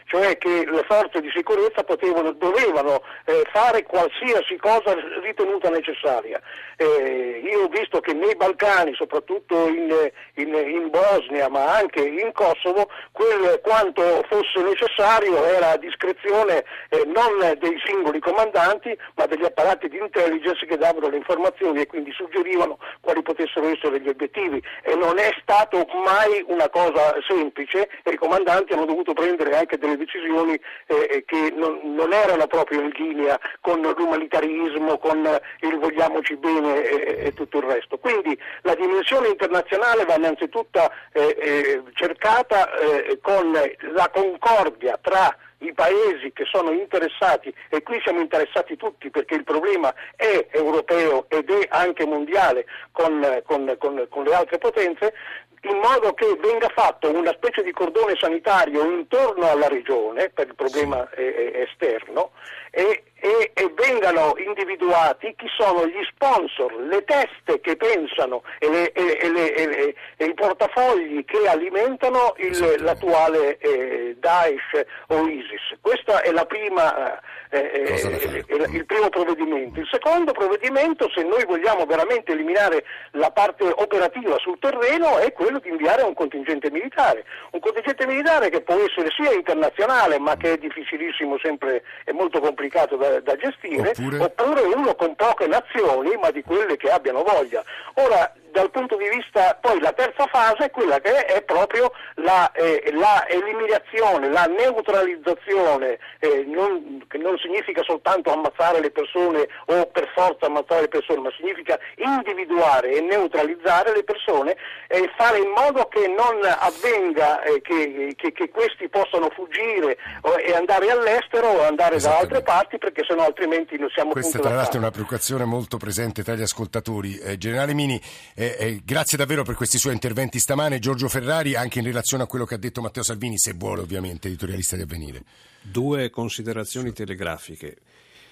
cioè 0.05 0.37
che 0.37 0.67
le 0.67 0.85
forze 0.87 1.21
di 1.21 1.31
sicurezza 1.35 1.83
potevano, 1.83 2.33
dovevano 2.33 3.03
eh, 3.25 3.47
fare 3.53 3.83
qualsiasi 3.85 4.57
cosa 4.57 4.95
ritenuta 5.23 5.71
necessaria. 5.71 6.41
Eh, 6.77 7.41
io 7.45 7.65
ho 7.65 7.69
visto 7.69 8.01
che 8.01 8.13
nei 8.13 8.37
Balcani, 8.37 8.95
soprattutto 8.95 9.69
in, 9.69 10.11
in, 10.35 10.55
in 10.55 10.91
Bosnia 10.91 11.49
ma 11.49 11.77
anche 11.77 12.01
in 12.01 12.33
Kosovo, 12.33 12.89
quel, 13.13 13.61
quanto 13.63 14.03
fosse 14.29 14.63
necessario 14.63 15.45
era 15.45 15.71
a 15.71 15.77
discrezione 15.77 16.65
eh, 16.91 17.05
non 17.07 17.39
dei 17.59 17.81
singoli 17.85 18.21
comandanti 18.21 18.97
ma 19.15 19.27
degli 19.27 19.45
apparati 19.45 19.89
di 19.89 19.99
intelligence 19.99 20.67
che 20.67 20.77
davano 20.77 21.09
le 21.09 21.17
informazioni 21.17 21.81
e 21.81 21.87
quindi 21.87 22.13
suggerivano 22.13 22.79
quali 23.01 23.23
potessero 23.23 23.69
essere 23.69 24.01
gli 24.01 24.09
obiettivi 24.09 24.63
e 24.83 24.95
non 24.95 25.19
è 25.19 25.31
stato 25.41 25.87
mai 26.05 26.45
una 26.47 26.69
cosa 26.69 27.15
semplice 27.27 27.89
e 28.03 28.11
i 28.11 28.17
comandanti 28.17 28.73
hanno 28.73 28.87
dovuto 28.87 29.13
prendere 29.13 29.30
anche 29.39 29.79
delle 29.79 29.97
decisioni 29.97 30.59
eh, 30.87 31.25
che 31.27 31.53
non, 31.55 31.81
non, 31.95 32.13
erano 32.13 32.47
proprio 32.47 32.81
in 32.81 32.91
linea 32.95 33.39
con 33.61 33.81
l'umanitarismo, 33.81 34.99
con 34.99 35.41
il 35.61 35.79
vogliamoci 35.79 36.37
bene 36.37 36.83
e, 36.83 37.27
e 37.27 37.35
tutto 37.35 37.59
il 37.59 37.65
resto. 37.65 37.99
Quindi 37.99 38.39
la 38.63 38.75
dimensione 38.75 39.29
internazionale 39.29 40.05
va 40.05 40.17
innanzitutto 40.17 40.91
eh, 41.13 41.37
eh, 41.39 41.83
cercata 41.95 42.73
eh, 42.75 43.19
con 43.21 43.53
la 43.53 44.11
concordia 44.11 44.99
tra 45.01 45.37
i 45.61 45.73
paesi 45.73 46.33
che 46.33 46.45
sono 46.51 46.71
interessati, 46.73 47.53
e 47.69 47.83
qui 47.83 48.01
siamo 48.03 48.21
interessati 48.21 48.77
tutti 48.77 49.11
perché 49.11 49.35
il 49.35 49.45
problema 49.45 49.93
è 50.17 50.47
europeo 50.53 51.27
ed 51.29 51.51
è 51.51 51.67
anche 51.71 52.07
mondiale 52.07 52.67
con, 52.93 53.43
con, 53.45 53.75
con, 53.79 54.07
con 54.09 54.25
le 54.25 54.35
altre 54.35 54.59
potenze, 54.59 55.13
in 55.63 55.77
modo 55.77 56.15
che 56.15 56.39
venga 56.41 56.69
fatto 56.69 57.11
una 57.11 57.33
specie 57.33 57.63
di 57.63 57.73
cordone 57.73 58.17
sanitario 58.19 58.85
intorno 58.85 59.49
alla 59.51 59.69
regione 59.69 60.31
per 60.31 60.47
il 60.47 60.55
problema 60.55 61.09
eh, 61.11 61.67
esterno 61.69 62.31
e 62.71 63.10
e, 63.21 63.51
e, 63.55 63.73
vengano 63.75 64.35
individuati 64.37 65.35
chi 65.37 65.47
sono 65.57 65.87
gli 65.87 66.03
sponsor, 66.13 66.75
le 66.75 67.05
teste 67.05 67.61
che 67.61 67.77
pensano 67.77 68.43
e, 68.59 68.69
le, 68.69 68.93
e, 68.93 69.31
le, 69.31 69.95
e 70.17 70.25
i 70.25 70.35
portafogli 70.35 71.25
che 71.25 71.47
alimentano 71.47 72.35
il, 72.39 72.77
l'attuale 72.83 73.59
eh, 73.59 74.17
Daesh 74.19 74.85
o 75.09 75.27
ISIS. 75.29 75.79
Questa 75.81 76.23
è 76.23 76.31
la 76.33 76.47
prima 76.47 77.21
eh, 77.53 77.59
eh, 77.97 78.67
il 78.71 78.87
primo 78.87 79.09
provvedimento. 79.09 79.81
Il 79.81 79.89
secondo 79.91 80.31
provvedimento, 80.31 81.11
se 81.11 81.25
noi 81.25 81.45
vogliamo 81.45 81.85
veramente 81.85 82.31
eliminare 82.31 82.85
la 83.13 83.33
parte 83.33 83.65
operativa 83.65 84.39
sul 84.39 84.59
terreno, 84.61 85.19
è 85.19 85.33
quello 85.33 85.59
di 85.59 85.69
inviare 85.69 86.03
un 86.03 86.15
contingente 86.15 86.71
militare. 86.71 87.25
Un 87.51 87.59
contingente 87.59 88.07
militare 88.07 88.51
che 88.51 88.61
può 88.61 88.77
essere 88.77 89.11
sia 89.11 89.33
internazionale, 89.33 90.21
ma 90.21 90.37
che 90.37 90.53
è 90.53 90.59
difficilissimo, 90.59 91.39
sempre 91.43 91.83
è 92.05 92.13
molto 92.13 92.39
complicato 92.39 92.95
da, 92.95 93.10
da 93.19 93.37
gestire, 93.37 93.91
oppure... 93.91 94.19
oppure 94.19 94.61
uno 94.63 94.95
con 94.95 95.15
poche 95.17 95.47
nazioni, 95.47 96.17
ma 96.17 96.31
di 96.31 96.43
quelle 96.43 96.77
che 96.77 96.91
abbiano 96.91 97.23
voglia. 97.23 97.63
Ora, 97.95 98.33
dal 98.53 98.71
punto 98.71 98.97
di 98.97 99.09
vista, 99.09 99.59
poi 99.61 99.81
la 99.81 99.93
terza 99.93 100.27
fase 100.27 100.67
è 100.67 100.71
quella 100.71 101.01
che 101.01 101.25
è 101.25 101.43
proprio 101.43 101.93
la, 102.17 102.51
eh, 102.53 102.91
la 102.95 103.27
eliminazione, 103.29 104.31
la 104.31 104.45
neutralizzazione, 104.45 105.99
eh, 106.19 106.45
non, 106.47 107.05
che 107.09 107.19
non 107.19 107.37
significa 107.39 107.83
soltanto 107.83 108.33
ammazzare 108.33 108.81
le 108.81 108.91
persone 108.91 109.49
o 109.67 109.87
per 109.87 110.11
forza 110.15 110.47
ammazzare 110.47 110.83
le 110.83 110.89
persone, 110.89 111.21
ma 111.21 111.31
significa 111.37 111.79
individuare 111.97 112.93
e 112.93 113.01
neutralizzare 113.01 113.95
le 113.95 114.05
persone 114.05 114.57
e 114.87 115.11
fare 115.17 115.39
in 115.39 115.51
modo 115.51 115.89
che 115.89 116.07
non 116.09 116.41
avvenga 116.45 117.43
eh, 117.43 117.61
che, 117.61 118.15
che, 118.17 118.33
che, 118.33 118.49
questi 118.51 118.89
possano 118.89 119.31
fuggire 119.31 119.97
e 120.45 120.55
andare 120.55 120.91
all'estero 120.91 121.49
o 121.49 121.63
andare 121.63 121.99
da 121.99 122.19
altre 122.19 122.43
parti 122.43 122.79
perché 122.79 123.05
sennò 123.07 123.25
altrimenti 123.25 123.79
non 123.79 123.89
siamo 123.91 124.11
Questa 124.11 124.39
tra 124.39 124.55
l'altro 124.55 124.77
è 124.77 124.79
una 124.79 124.91
preoccupazione 124.91 125.45
molto 125.45 125.77
presente 125.77 126.23
tra 126.23 126.35
gli 126.35 126.43
ascoltatori. 126.43 127.19
Eh, 127.19 127.39
Generale 127.39 127.75
Mini, 127.75 128.01
eh, 128.41 128.57
eh, 128.59 128.81
grazie 128.83 129.19
davvero 129.19 129.45
per 129.45 129.55
questi 129.55 129.77
suoi 129.77 129.93
interventi 129.93 130.39
stamane. 130.39 130.79
Giorgio 130.79 131.09
Ferrari, 131.09 131.57
anche 131.57 131.81
in 131.81 131.85
relazione 131.85 132.23
a 132.23 132.27
quello 132.27 132.47
che 132.47 132.55
ha 132.55 132.59
detto 132.59 132.81
Matteo 132.81 133.03
Salvini, 133.03 133.37
se 133.37 133.53
vuole 133.53 133.83
ovviamente, 133.83 134.29
editorialista 134.29 134.77
di 134.77 134.83
Avvenire. 134.83 135.25
Due 135.61 136.09
considerazioni 136.09 136.95
telegrafiche. 136.95 137.77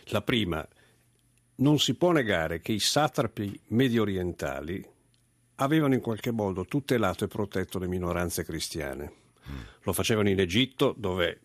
La 0.06 0.22
prima, 0.22 0.66
non 1.56 1.78
si 1.78 1.92
può 1.92 2.12
negare 2.12 2.62
che 2.62 2.72
i 2.72 2.78
satrapi 2.78 3.60
medio 3.66 4.00
orientali 4.00 4.82
avevano 5.56 5.92
in 5.92 6.00
qualche 6.00 6.30
modo 6.30 6.64
tutelato 6.64 7.24
e 7.24 7.28
protetto 7.28 7.78
le 7.78 7.86
minoranze 7.86 8.46
cristiane. 8.46 9.12
Mm. 9.46 9.56
Lo 9.82 9.92
facevano 9.92 10.30
in 10.30 10.40
Egitto, 10.40 10.94
dove 10.96 11.40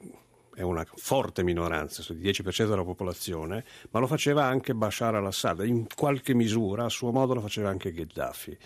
è 0.55 0.61
una 0.61 0.85
forte 0.95 1.43
minoranza, 1.43 2.03
il 2.13 2.19
10% 2.19 2.67
della 2.67 2.83
popolazione, 2.83 3.63
ma 3.91 3.99
lo 3.99 4.07
faceva 4.07 4.45
anche 4.45 4.73
Bashar 4.73 5.15
al-Assad, 5.15 5.65
in 5.65 5.87
qualche 5.93 6.33
misura 6.33 6.85
a 6.85 6.89
suo 6.89 7.11
modo 7.11 7.33
lo 7.33 7.41
faceva 7.41 7.69
anche 7.69 7.91
Gheddafi. 7.91 8.57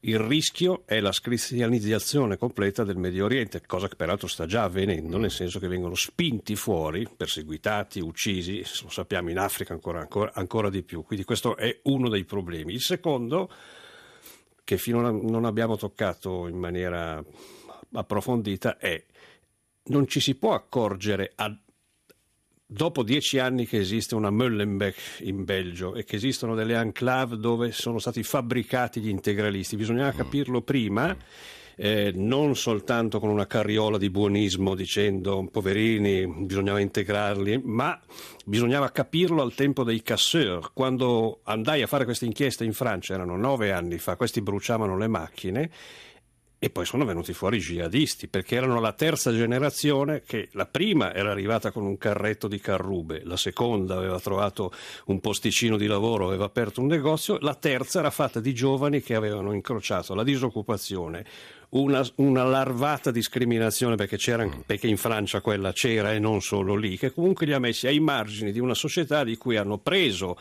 Il 0.00 0.20
rischio 0.20 0.82
è 0.86 1.00
la 1.00 1.10
cristianizzazione 1.10 2.36
completa 2.36 2.84
del 2.84 2.96
Medio 2.96 3.24
Oriente, 3.24 3.60
cosa 3.66 3.88
che 3.88 3.96
peraltro 3.96 4.28
sta 4.28 4.46
già 4.46 4.62
avvenendo, 4.62 5.18
nel 5.18 5.32
senso 5.32 5.58
che 5.58 5.66
vengono 5.66 5.96
spinti 5.96 6.54
fuori, 6.54 7.08
perseguitati, 7.16 7.98
uccisi, 7.98 8.58
lo 8.82 8.90
sappiamo 8.90 9.30
in 9.30 9.38
Africa 9.38 9.72
ancora, 9.72 9.98
ancora, 9.98 10.30
ancora 10.34 10.70
di 10.70 10.84
più. 10.84 11.02
Quindi 11.02 11.24
questo 11.24 11.56
è 11.56 11.80
uno 11.84 12.08
dei 12.08 12.24
problemi. 12.24 12.74
Il 12.74 12.80
secondo, 12.80 13.50
che 14.62 14.78
finora 14.78 15.10
non 15.10 15.44
abbiamo 15.44 15.76
toccato 15.76 16.46
in 16.46 16.58
maniera 16.58 17.20
approfondita, 17.92 18.76
è 18.76 19.04
non 19.88 20.06
ci 20.06 20.20
si 20.20 20.34
può 20.34 20.54
accorgere 20.54 21.32
a, 21.34 21.54
dopo 22.66 23.02
dieci 23.02 23.38
anni 23.38 23.66
che 23.66 23.78
esiste 23.78 24.14
una 24.14 24.30
Möllenbeck 24.30 25.20
in 25.20 25.44
Belgio 25.44 25.94
e 25.94 26.04
che 26.04 26.16
esistono 26.16 26.54
delle 26.54 26.74
enclave 26.74 27.38
dove 27.38 27.72
sono 27.72 27.98
stati 27.98 28.22
fabbricati 28.22 29.00
gli 29.00 29.08
integralisti, 29.08 29.76
bisognava 29.76 30.12
capirlo 30.12 30.62
prima. 30.62 31.16
Eh, 31.80 32.10
non 32.12 32.56
soltanto 32.56 33.20
con 33.20 33.28
una 33.28 33.46
carriola 33.46 33.98
di 33.98 34.10
buonismo 34.10 34.74
dicendo 34.74 35.48
poverini 35.48 36.26
bisognava 36.44 36.80
integrarli, 36.80 37.60
ma 37.62 37.96
bisognava 38.44 38.90
capirlo 38.90 39.42
al 39.42 39.54
tempo 39.54 39.84
dei 39.84 40.02
casseur. 40.02 40.72
Quando 40.72 41.38
andai 41.44 41.82
a 41.82 41.86
fare 41.86 42.04
questa 42.04 42.24
inchiesta 42.24 42.64
in 42.64 42.72
Francia, 42.72 43.14
erano 43.14 43.36
nove 43.36 43.70
anni 43.70 43.98
fa, 43.98 44.16
questi 44.16 44.42
bruciavano 44.42 44.98
le 44.98 45.06
macchine 45.06 45.70
e 46.60 46.70
poi 46.70 46.84
sono 46.84 47.04
venuti 47.04 47.32
fuori 47.32 47.58
i 47.58 47.60
jihadisti, 47.60 48.26
perché 48.26 48.56
erano 48.56 48.80
la 48.80 48.92
terza 48.92 49.32
generazione 49.32 50.22
che 50.26 50.48
la 50.52 50.66
prima 50.66 51.14
era 51.14 51.30
arrivata 51.30 51.70
con 51.70 51.84
un 51.84 51.96
carretto 51.96 52.48
di 52.48 52.58
carrube, 52.58 53.22
la 53.24 53.36
seconda 53.36 53.96
aveva 53.96 54.18
trovato 54.18 54.72
un 55.06 55.20
posticino 55.20 55.76
di 55.76 55.86
lavoro, 55.86 56.26
aveva 56.26 56.46
aperto 56.46 56.80
un 56.80 56.88
negozio, 56.88 57.38
la 57.40 57.54
terza 57.54 58.00
era 58.00 58.10
fatta 58.10 58.40
di 58.40 58.52
giovani 58.54 59.00
che 59.00 59.14
avevano 59.14 59.52
incrociato 59.52 60.14
la 60.14 60.24
disoccupazione, 60.24 61.24
una, 61.70 62.04
una, 62.16 62.44
larvata 62.44 63.10
discriminazione 63.10 63.94
perché, 63.94 64.16
perché, 64.64 64.86
in 64.86 64.96
Francia 64.96 65.42
quella 65.42 65.72
c'era 65.72 66.14
e 66.14 66.18
non 66.18 66.40
solo 66.40 66.74
lì, 66.74 66.96
che 66.96 67.12
comunque 67.12 67.44
li 67.44 67.52
ha 67.52 67.58
messi 67.58 67.86
ai 67.86 68.00
margini 68.00 68.52
di 68.52 68.58
una 68.58 68.74
società 68.74 69.22
di 69.22 69.36
cui 69.36 69.56
hanno 69.56 69.76
preso 69.76 70.38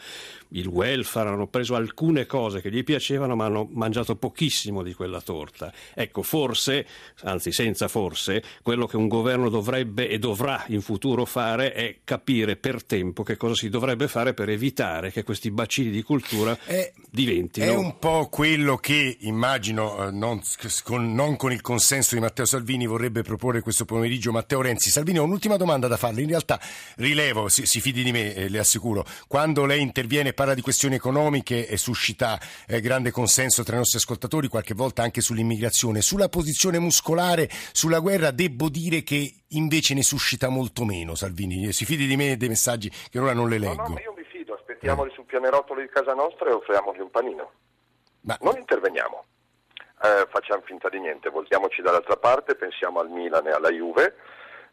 il 0.50 0.68
welfare, 0.68 1.30
hanno 1.30 1.48
preso 1.48 1.76
alcune 1.76 2.26
cose 2.26 2.62
che 2.62 2.72
gli 2.72 2.84
piacevano 2.84 3.36
ma 3.36 3.46
hanno 3.46 3.68
mangiato 3.72 4.16
pochissimo 4.16 4.84
di 4.84 4.94
quella 4.94 5.22
torta. 5.22 5.72
Ecco, 5.94 6.24
forse, 6.24 6.86
anzi 7.24 7.52
senza 7.52 7.88
forse, 7.88 8.44
quello 8.62 8.86
che 8.86 8.98
un 8.98 9.08
governo 9.08 9.50
dovrebbe 9.50 10.10
e 10.10 10.20
dovrà 10.20 10.64
in 10.68 10.82
futuro 10.82 11.26
fare 11.26 11.74
è 11.74 11.98
capire 12.04 12.56
per 12.56 12.84
tempo 12.84 13.24
che 13.24 13.38
cosa 13.38 13.56
si 13.56 13.70
dovrebbe 13.70 14.08
fare 14.08 14.34
per 14.34 14.50
evitare 14.50 15.12
che 15.12 15.24
questi 15.24 15.52
bacini 15.52 15.90
di 15.90 16.04
cultura 16.04 16.58
è, 16.66 16.92
diventino... 17.10 17.66
È 17.66 17.76
un 17.76 17.98
po' 18.00 18.28
quello 18.30 18.78
che 18.78 19.18
immagino, 19.22 20.08
eh, 20.08 20.12
non, 20.12 20.42
con, 20.84 21.14
non 21.14 21.36
con 21.36 21.52
il 21.52 21.62
consenso 21.62 22.16
di 22.16 22.22
Matteo 22.22 22.46
Salvini, 22.46 22.86
vorrebbe 22.86 23.22
proporre 23.22 23.62
questo 23.62 23.86
pomeriggio 23.86 24.32
Matteo 24.32 24.62
Renzi. 24.62 24.90
Salvini, 24.90 25.20
ho 25.20 25.24
un'ultima 25.24 25.58
domanda 25.58 25.88
da 25.88 25.98
farle. 25.98 26.22
In 26.22 26.30
realtà, 26.30 26.60
rilevo, 26.98 27.50
si, 27.50 27.66
si 27.66 27.82
fidi 27.82 28.04
di 28.04 28.12
me, 28.12 28.34
eh, 28.34 28.50
le 28.50 28.60
assicuro, 28.60 29.06
quando 29.28 29.66
lei 29.66 29.82
interviene 29.82 30.34
parla 30.38 30.54
di 30.54 30.62
questioni 30.62 30.94
economiche 30.94 31.68
e 31.68 31.78
suscita 31.78 32.40
eh, 32.68 32.80
grande 32.80 33.10
consenso 33.10 33.64
tra 33.64 33.74
i 33.74 33.80
nostri 33.80 33.98
ascoltatori, 33.98 34.48
qualche 34.48 34.76
volta 34.76 35.02
anche 35.02 35.20
sull'immigrazione. 35.20 36.02
Sulla 36.02 36.30
posizione 36.30 36.78
muscolare, 36.78 37.50
sulla 37.72 37.98
guerra, 37.98 38.30
devo 38.30 38.70
dire 38.70 39.02
che 39.02 39.34
invece 39.48 39.96
ne 39.96 40.04
suscita 40.04 40.50
molto 40.50 40.86
meno, 40.86 41.16
Salvini. 41.16 41.74
Si 41.74 41.86
fidi 41.86 42.06
di 42.06 42.16
me 42.16 42.34
e 42.34 42.38
dei 42.38 42.50
messaggi 42.50 42.88
che 43.10 43.18
ora 43.18 43.34
non 43.34 43.50
le 43.50 43.58
leggo. 43.58 43.82
No, 43.82 43.88
no, 43.88 44.00
io 44.00 44.14
mi 44.16 44.24
fido, 44.30 44.54
aspettiamoli 44.54 45.10
sul 45.16 45.26
pianerottolo 45.26 45.82
di 45.82 45.90
casa 45.90 46.14
nostra 46.14 46.50
e 46.50 46.54
offriamogli 46.54 47.00
un 47.00 47.10
panino. 47.10 47.52
Ma... 48.22 48.38
Non 48.42 48.58
interveniamo. 48.58 49.26
Eh, 50.04 50.28
facciamo 50.30 50.62
finta 50.66 50.88
di 50.88 51.00
niente, 51.00 51.32
voltiamoci 51.32 51.82
dall'altra 51.82 52.18
parte, 52.18 52.54
pensiamo 52.54 53.00
al 53.00 53.10
Milan 53.10 53.48
e 53.48 53.52
alla 53.52 53.72
Juve 53.72 54.14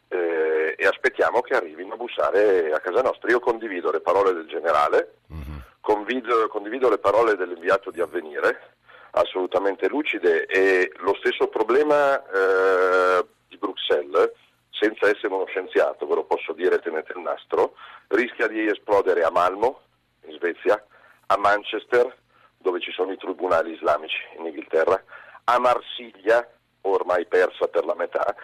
eh, 0.07 0.75
e 0.77 0.85
aspettiamo 0.85 1.41
che 1.41 1.55
arrivino 1.55 1.93
a 1.93 1.97
bussare 1.97 2.71
a 2.71 2.79
casa 2.79 3.01
nostra. 3.01 3.29
Io 3.29 3.39
condivido 3.39 3.91
le 3.91 4.01
parole 4.01 4.33
del 4.33 4.47
generale, 4.47 5.15
mm-hmm. 5.33 5.57
condivido, 5.81 6.47
condivido 6.47 6.89
le 6.89 6.97
parole 6.97 7.35
dell'inviato 7.35 7.91
di 7.91 8.01
avvenire, 8.01 8.73
assolutamente 9.11 9.87
lucide, 9.87 10.45
e 10.45 10.91
lo 10.97 11.15
stesso 11.15 11.47
problema 11.47 12.17
eh, 12.17 13.25
di 13.47 13.57
Bruxelles, 13.57 14.31
senza 14.69 15.07
essere 15.07 15.33
uno 15.33 15.45
scienziato, 15.45 16.05
ve 16.05 16.15
lo 16.15 16.25
posso 16.25 16.51
dire, 16.53 16.79
tenete 16.79 17.13
il 17.15 17.21
nastro, 17.21 17.75
rischia 18.07 18.47
di 18.47 18.67
esplodere 18.67 19.23
a 19.23 19.31
Malmo, 19.31 19.81
in 20.25 20.33
Svezia, 20.33 20.83
a 21.27 21.37
Manchester, 21.37 22.13
dove 22.57 22.79
ci 22.79 22.91
sono 22.91 23.11
i 23.11 23.17
tribunali 23.17 23.71
islamici 23.71 24.17
in 24.37 24.45
Inghilterra, 24.45 25.01
a 25.45 25.59
Marsiglia, 25.59 26.47
ormai 26.81 27.25
persa 27.25 27.67
per 27.67 27.85
la 27.85 27.95
metà, 27.95 28.35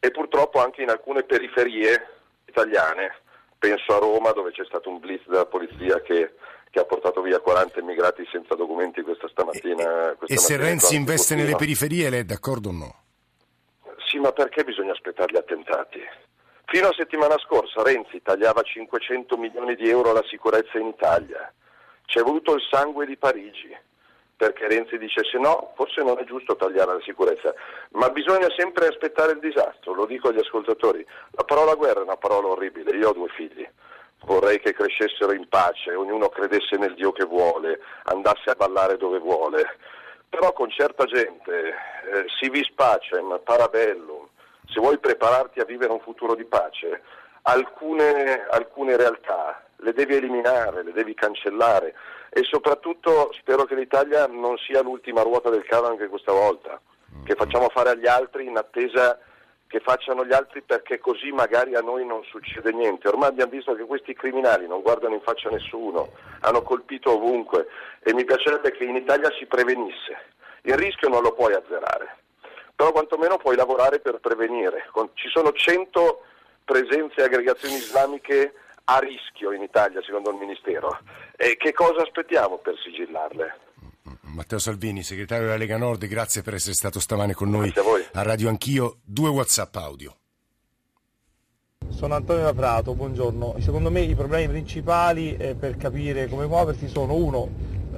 e 0.00 0.10
purtroppo 0.10 0.60
anche 0.60 0.82
in 0.82 0.90
alcune 0.90 1.24
periferie 1.24 2.06
italiane. 2.46 3.16
Penso 3.58 3.96
a 3.96 3.98
Roma 3.98 4.30
dove 4.30 4.52
c'è 4.52 4.64
stato 4.64 4.88
un 4.88 5.00
blitz 5.00 5.26
della 5.26 5.46
polizia 5.46 6.00
che, 6.00 6.34
che 6.70 6.78
ha 6.78 6.84
portato 6.84 7.20
via 7.22 7.40
40 7.40 7.80
immigrati 7.80 8.26
senza 8.30 8.54
documenti 8.54 9.02
questa 9.02 9.28
stamattina. 9.28 10.14
Questa 10.16 10.34
e 10.34 10.38
se 10.38 10.56
Renzi 10.56 10.94
investe 10.94 11.34
nelle 11.34 11.56
periferie 11.56 12.08
lei 12.08 12.20
è 12.20 12.24
d'accordo 12.24 12.68
o 12.68 12.72
no? 12.72 13.02
Sì, 14.06 14.18
ma 14.18 14.32
perché 14.32 14.64
bisogna 14.64 14.92
aspettare 14.92 15.32
gli 15.32 15.36
attentati? 15.36 16.00
Fino 16.66 16.88
a 16.88 16.94
settimana 16.96 17.36
scorsa 17.38 17.82
Renzi 17.82 18.22
tagliava 18.22 18.62
500 18.62 19.36
milioni 19.36 19.74
di 19.74 19.88
euro 19.88 20.10
alla 20.10 20.24
sicurezza 20.28 20.78
in 20.78 20.86
Italia. 20.86 21.52
C'è 22.04 22.22
voluto 22.22 22.54
il 22.54 22.62
sangue 22.70 23.06
di 23.06 23.16
Parigi 23.16 23.76
perché 24.38 24.68
Renzi 24.68 24.98
dicesse 24.98 25.36
no, 25.36 25.72
forse 25.74 26.00
non 26.04 26.16
è 26.16 26.24
giusto 26.24 26.54
tagliare 26.54 26.92
la 26.92 27.00
sicurezza, 27.02 27.52
ma 27.90 28.08
bisogna 28.10 28.46
sempre 28.56 28.86
aspettare 28.86 29.32
il 29.32 29.40
disastro, 29.40 29.94
lo 29.94 30.06
dico 30.06 30.28
agli 30.28 30.38
ascoltatori. 30.38 31.04
La 31.32 31.42
parola 31.42 31.74
guerra 31.74 32.00
è 32.00 32.04
una 32.04 32.16
parola 32.16 32.46
orribile, 32.46 32.96
io 32.96 33.08
ho 33.08 33.12
due 33.12 33.28
figli, 33.30 33.68
vorrei 34.20 34.60
che 34.60 34.72
crescessero 34.72 35.32
in 35.32 35.48
pace, 35.48 35.92
ognuno 35.92 36.28
credesse 36.28 36.76
nel 36.76 36.94
Dio 36.94 37.10
che 37.10 37.24
vuole, 37.24 37.80
andasse 38.04 38.50
a 38.50 38.54
ballare 38.54 38.96
dove 38.96 39.18
vuole, 39.18 39.76
però 40.28 40.52
con 40.52 40.70
certa 40.70 41.04
gente 41.06 41.68
eh, 41.68 42.24
si 42.38 42.48
vis 42.48 42.70
pacem, 42.70 43.40
parabellum, 43.42 44.24
se 44.68 44.78
vuoi 44.78 44.98
prepararti 44.98 45.58
a 45.58 45.64
vivere 45.64 45.90
un 45.90 46.00
futuro 46.00 46.36
di 46.36 46.44
pace, 46.44 47.02
alcune, 47.42 48.46
alcune 48.50 48.96
realtà, 48.96 49.64
le 49.78 49.92
devi 49.92 50.14
eliminare, 50.14 50.84
le 50.84 50.92
devi 50.92 51.14
cancellare 51.14 51.92
e 52.30 52.42
soprattutto 52.44 53.30
spero 53.32 53.64
che 53.64 53.74
l'Italia 53.74 54.26
non 54.26 54.56
sia 54.58 54.82
l'ultima 54.82 55.22
ruota 55.22 55.50
del 55.50 55.64
carro 55.64 55.86
anche 55.86 56.08
questa 56.08 56.32
volta, 56.32 56.80
che 57.24 57.34
facciamo 57.34 57.68
fare 57.68 57.90
agli 57.90 58.06
altri 58.06 58.46
in 58.46 58.56
attesa 58.56 59.18
che 59.68 59.80
facciano 59.80 60.24
gli 60.24 60.32
altri 60.32 60.62
perché 60.62 60.98
così 60.98 61.30
magari 61.30 61.74
a 61.74 61.80
noi 61.80 62.04
non 62.04 62.24
succede 62.24 62.72
niente. 62.72 63.06
Ormai 63.06 63.28
abbiamo 63.28 63.52
visto 63.52 63.74
che 63.74 63.84
questi 63.84 64.14
criminali 64.14 64.66
non 64.66 64.80
guardano 64.80 65.14
in 65.14 65.20
faccia 65.20 65.48
a 65.48 65.52
nessuno, 65.52 66.12
hanno 66.40 66.62
colpito 66.62 67.12
ovunque 67.12 67.68
e 68.02 68.14
mi 68.14 68.24
piacerebbe 68.24 68.72
che 68.72 68.84
in 68.84 68.96
Italia 68.96 69.30
si 69.38 69.44
prevenisse. 69.44 70.16
Il 70.62 70.74
rischio 70.74 71.08
non 71.08 71.22
lo 71.22 71.32
puoi 71.32 71.52
azzerare, 71.52 72.16
però 72.74 72.92
quantomeno 72.92 73.36
puoi 73.36 73.56
lavorare 73.56 74.00
per 74.00 74.20
prevenire. 74.20 74.88
Ci 75.12 75.28
sono 75.28 75.52
100 75.52 76.22
presenze 76.64 77.20
e 77.20 77.24
aggregazioni 77.24 77.74
islamiche 77.74 78.54
a 78.90 78.98
rischio 78.98 79.52
in 79.52 79.62
Italia, 79.62 80.00
secondo 80.02 80.30
il 80.30 80.36
Ministero. 80.36 80.98
E 81.36 81.56
che 81.56 81.72
cosa 81.72 82.02
aspettiamo 82.02 82.58
per 82.58 82.74
sigillarle? 82.82 83.60
Matteo 84.22 84.58
Salvini, 84.58 85.02
segretario 85.02 85.44
della 85.44 85.58
Lega 85.58 85.76
Nord, 85.76 86.06
grazie 86.06 86.42
per 86.42 86.54
essere 86.54 86.72
stato 86.72 86.98
stamane 86.98 87.34
con 87.34 87.50
noi 87.50 87.72
a, 87.74 88.20
a 88.20 88.22
Radio 88.22 88.48
Anch'io. 88.48 88.98
Due 89.04 89.28
WhatsApp 89.28 89.74
audio. 89.76 90.16
Sono 91.90 92.14
Antonio 92.14 92.44
Laprato, 92.44 92.94
buongiorno. 92.94 93.56
Secondo 93.60 93.90
me 93.90 94.00
i 94.00 94.14
problemi 94.14 94.48
principali 94.48 95.36
eh, 95.36 95.54
per 95.54 95.76
capire 95.76 96.26
come 96.26 96.46
muoversi 96.46 96.88
sono 96.88 97.14
uno, 97.14 97.48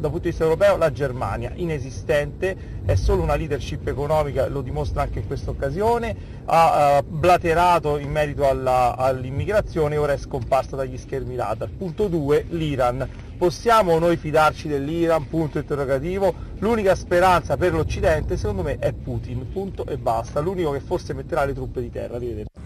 dal 0.00 0.10
punto 0.10 0.24
di 0.24 0.30
vista 0.30 0.44
europeo 0.44 0.76
la 0.76 0.90
Germania, 0.90 1.52
inesistente, 1.54 2.56
è 2.84 2.94
solo 2.94 3.22
una 3.22 3.36
leadership 3.36 3.86
economica, 3.86 4.48
lo 4.48 4.62
dimostra 4.62 5.02
anche 5.02 5.20
in 5.20 5.26
questa 5.26 5.50
occasione, 5.50 6.16
ha 6.46 6.98
uh, 6.98 7.04
blaterato 7.06 7.98
in 7.98 8.10
merito 8.10 8.48
alla, 8.48 8.96
all'immigrazione 8.96 9.94
e 9.94 9.98
ora 9.98 10.14
è 10.14 10.18
scomparsa 10.18 10.74
dagli 10.74 10.96
schermi 10.96 11.36
radar. 11.36 11.68
Punto 11.68 12.08
2, 12.08 12.46
l'Iran. 12.50 13.08
Possiamo 13.40 13.98
noi 13.98 14.18
fidarci 14.18 14.68
dell'Iran? 14.68 15.26
Punto 15.26 15.56
interrogativo. 15.56 16.34
L'unica 16.58 16.94
speranza 16.94 17.56
per 17.56 17.72
l'Occidente 17.72 18.36
secondo 18.36 18.62
me 18.62 18.76
è 18.78 18.92
Putin, 18.92 19.50
punto 19.50 19.86
e 19.86 19.96
basta. 19.96 20.40
L'unico 20.40 20.72
che 20.72 20.80
forse 20.80 21.14
metterà 21.14 21.46
le 21.46 21.54
truppe 21.54 21.80
di 21.80 21.90
terra. 21.90 22.18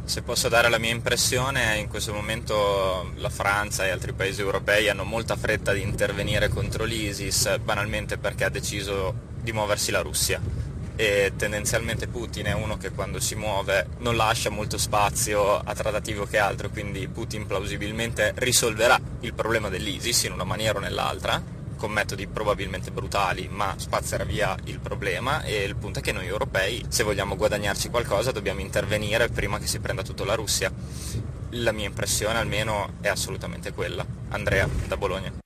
Se 0.02 0.22
posso 0.22 0.48
dare 0.48 0.68
la 0.68 0.78
mia 0.78 0.90
impressione, 0.90 1.76
in 1.76 1.86
questo 1.86 2.12
momento 2.12 3.12
la 3.18 3.28
Francia 3.28 3.86
e 3.86 3.90
altri 3.90 4.14
paesi 4.14 4.40
europei 4.40 4.88
hanno 4.88 5.04
molta 5.04 5.36
fretta 5.36 5.72
di 5.72 5.80
intervenire 5.80 6.48
contro 6.48 6.82
l'ISIS, 6.82 7.56
banalmente 7.62 8.18
perché 8.18 8.42
ha 8.42 8.50
deciso 8.50 9.14
di 9.40 9.52
muoversi 9.52 9.92
la 9.92 10.00
Russia 10.00 10.63
e 10.96 11.32
tendenzialmente 11.36 12.06
Putin 12.06 12.46
è 12.46 12.52
uno 12.52 12.76
che 12.76 12.90
quando 12.90 13.20
si 13.20 13.34
muove 13.34 13.86
non 13.98 14.16
lascia 14.16 14.50
molto 14.50 14.78
spazio 14.78 15.56
a 15.56 15.74
trattative 15.74 16.26
che 16.28 16.38
altro, 16.38 16.70
quindi 16.70 17.08
Putin 17.08 17.46
plausibilmente 17.46 18.32
risolverà 18.36 19.00
il 19.20 19.34
problema 19.34 19.68
dell'ISIS 19.68 20.24
in 20.24 20.32
una 20.32 20.44
maniera 20.44 20.78
o 20.78 20.80
nell'altra, 20.80 21.42
con 21.76 21.90
metodi 21.90 22.26
probabilmente 22.26 22.90
brutali, 22.90 23.48
ma 23.50 23.74
spazzerà 23.76 24.24
via 24.24 24.56
il 24.64 24.78
problema 24.78 25.42
e 25.42 25.64
il 25.64 25.76
punto 25.76 25.98
è 25.98 26.02
che 26.02 26.12
noi 26.12 26.26
europei, 26.26 26.84
se 26.88 27.02
vogliamo 27.02 27.36
guadagnarci 27.36 27.90
qualcosa, 27.90 28.32
dobbiamo 28.32 28.60
intervenire 28.60 29.28
prima 29.28 29.58
che 29.58 29.66
si 29.66 29.80
prenda 29.80 30.02
tutto 30.02 30.24
la 30.24 30.34
Russia. 30.34 30.72
La 31.50 31.72
mia 31.72 31.86
impressione 31.86 32.38
almeno 32.38 32.94
è 33.00 33.08
assolutamente 33.08 33.72
quella. 33.72 34.04
Andrea, 34.30 34.68
da 34.86 34.96
Bologna. 34.96 35.43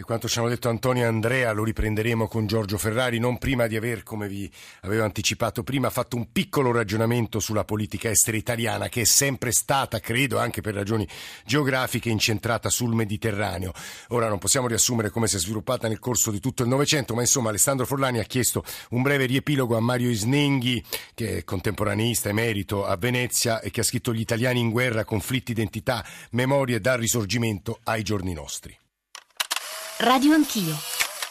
E 0.00 0.04
quanto 0.04 0.28
ci 0.28 0.38
hanno 0.38 0.48
detto 0.48 0.68
Antonio 0.68 1.02
e 1.02 1.06
Andrea 1.06 1.50
lo 1.50 1.64
riprenderemo 1.64 2.28
con 2.28 2.46
Giorgio 2.46 2.78
Ferrari, 2.78 3.18
non 3.18 3.36
prima 3.36 3.66
di 3.66 3.74
aver, 3.74 4.04
come 4.04 4.28
vi 4.28 4.48
avevo 4.82 5.02
anticipato 5.02 5.64
prima, 5.64 5.90
fatto 5.90 6.14
un 6.14 6.30
piccolo 6.30 6.70
ragionamento 6.70 7.40
sulla 7.40 7.64
politica 7.64 8.08
estera 8.08 8.36
italiana 8.36 8.88
che 8.88 9.00
è 9.00 9.04
sempre 9.04 9.50
stata, 9.50 9.98
credo 9.98 10.38
anche 10.38 10.60
per 10.60 10.74
ragioni 10.74 11.04
geografiche, 11.44 12.10
incentrata 12.10 12.70
sul 12.70 12.94
Mediterraneo. 12.94 13.72
Ora 14.10 14.28
non 14.28 14.38
possiamo 14.38 14.68
riassumere 14.68 15.10
come 15.10 15.26
si 15.26 15.34
è 15.34 15.40
sviluppata 15.40 15.88
nel 15.88 15.98
corso 15.98 16.30
di 16.30 16.38
tutto 16.38 16.62
il 16.62 16.68
Novecento, 16.68 17.16
ma 17.16 17.22
insomma 17.22 17.48
Alessandro 17.48 17.84
Forlani 17.84 18.20
ha 18.20 18.24
chiesto 18.24 18.62
un 18.90 19.02
breve 19.02 19.24
riepilogo 19.26 19.76
a 19.76 19.80
Mario 19.80 20.10
Isnenghi, 20.10 20.80
che 21.12 21.38
è 21.38 21.44
contemporaneista 21.44 22.28
emerito 22.28 22.86
a 22.86 22.96
Venezia 22.96 23.60
e 23.60 23.72
che 23.72 23.80
ha 23.80 23.84
scritto 23.84 24.14
Gli 24.14 24.20
italiani 24.20 24.60
in 24.60 24.70
guerra, 24.70 25.04
conflitti, 25.04 25.50
identità, 25.50 26.06
memorie 26.30 26.78
dal 26.78 26.98
risorgimento 26.98 27.80
ai 27.82 28.04
giorni 28.04 28.32
nostri. 28.32 28.78
Radio 30.00 30.34
Anch'io. 30.34 30.76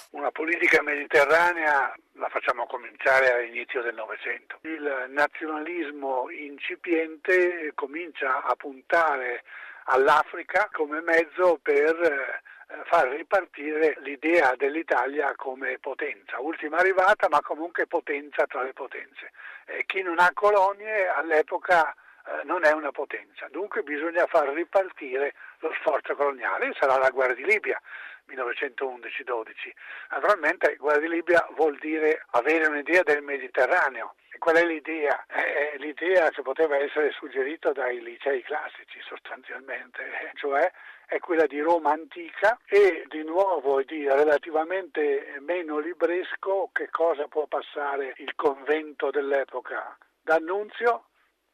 Una 0.09 0.29
politica 0.31 0.81
mediterranea 0.81 1.95
la 2.15 2.27
facciamo 2.27 2.65
cominciare 2.65 3.31
all'inizio 3.31 3.81
del 3.81 3.95
Novecento. 3.95 4.57
Il 4.63 5.05
nazionalismo 5.07 6.29
incipiente 6.29 7.71
comincia 7.75 8.43
a 8.43 8.53
puntare 8.55 9.43
all'Africa 9.85 10.67
come 10.73 10.99
mezzo 10.99 11.57
per 11.61 11.95
eh, 11.95 12.83
far 12.87 13.07
ripartire 13.07 13.95
l'idea 14.01 14.53
dell'Italia 14.57 15.33
come 15.37 15.77
potenza, 15.79 16.41
ultima 16.41 16.75
arrivata 16.79 17.29
ma 17.29 17.39
comunque 17.39 17.87
potenza 17.87 18.45
tra 18.47 18.63
le 18.63 18.73
potenze. 18.73 19.31
E 19.63 19.85
chi 19.85 20.01
non 20.01 20.19
ha 20.19 20.31
colonie 20.33 21.07
all'epoca 21.07 21.89
eh, 21.93 22.43
non 22.43 22.65
è 22.65 22.71
una 22.73 22.91
potenza, 22.91 23.47
dunque 23.49 23.81
bisogna 23.83 24.25
far 24.25 24.49
ripartire 24.49 25.35
lo 25.59 25.71
sforzo 25.79 26.17
coloniale, 26.17 26.75
sarà 26.77 26.97
la 26.97 27.11
guerra 27.11 27.33
di 27.33 27.45
Libia 27.45 27.81
1911-12. 28.27 29.71
Naturalmente 30.11 30.75
guerra 30.75 30.99
di 30.99 31.09
Libia 31.09 31.47
vuol 31.55 31.77
dire 31.77 32.25
avere 32.31 32.67
un'idea 32.67 33.03
del 33.03 33.23
Mediterraneo. 33.23 34.15
E 34.31 34.37
qual 34.37 34.55
è 34.55 34.65
l'idea? 34.65 35.25
È 35.25 35.75
l'idea 35.77 36.29
che 36.29 36.41
poteva 36.41 36.77
essere 36.77 37.11
suggerita 37.11 37.71
dai 37.71 38.01
licei 38.01 38.43
classici 38.43 38.99
sostanzialmente, 39.01 40.03
cioè 40.35 40.71
è 41.07 41.19
quella 41.19 41.45
di 41.45 41.61
Roma 41.61 41.91
antica 41.91 42.59
e 42.67 43.05
di 43.07 43.23
nuovo 43.23 43.81
di 43.81 44.07
relativamente 44.07 45.37
meno 45.39 45.79
libresco 45.79 46.69
che 46.73 46.89
cosa 46.89 47.27
può 47.27 47.47
passare 47.47 48.13
il 48.17 48.35
convento 48.35 49.09
dell'epoca. 49.09 49.97
D'Annunzio, 50.21 51.05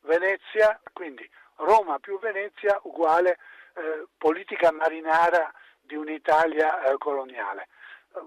Venezia, 0.01 0.81
quindi 0.91 1.29
Roma 1.57 1.99
più 1.99 2.17
Venezia 2.19 2.79
uguale 2.83 3.37
eh, 3.75 4.07
politica 4.17 4.71
marinara 4.71 5.53
di 5.83 5.95
un'Italia 5.95 6.83
eh, 6.83 6.97
coloniale. 6.97 7.67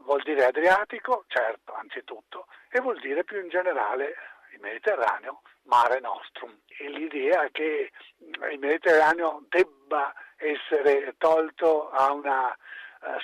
Vuol 0.04 0.22
dire 0.22 0.46
Adriatico, 0.46 1.24
certo, 1.28 1.74
anzitutto, 1.74 2.46
e 2.70 2.80
vuol 2.80 2.98
dire 3.00 3.24
più 3.24 3.40
in 3.40 3.48
generale 3.48 4.14
il 4.52 4.60
Mediterraneo, 4.60 5.42
mare 5.64 6.00
nostrum. 6.00 6.58
E 6.66 6.88
l'idea 6.88 7.48
che 7.50 7.92
il 8.18 8.58
Mediterraneo 8.58 9.44
debba 9.48 10.12
essere 10.36 11.14
tolto 11.18 11.90
a 11.90 12.12
una 12.12 12.52
eh, 12.52 12.58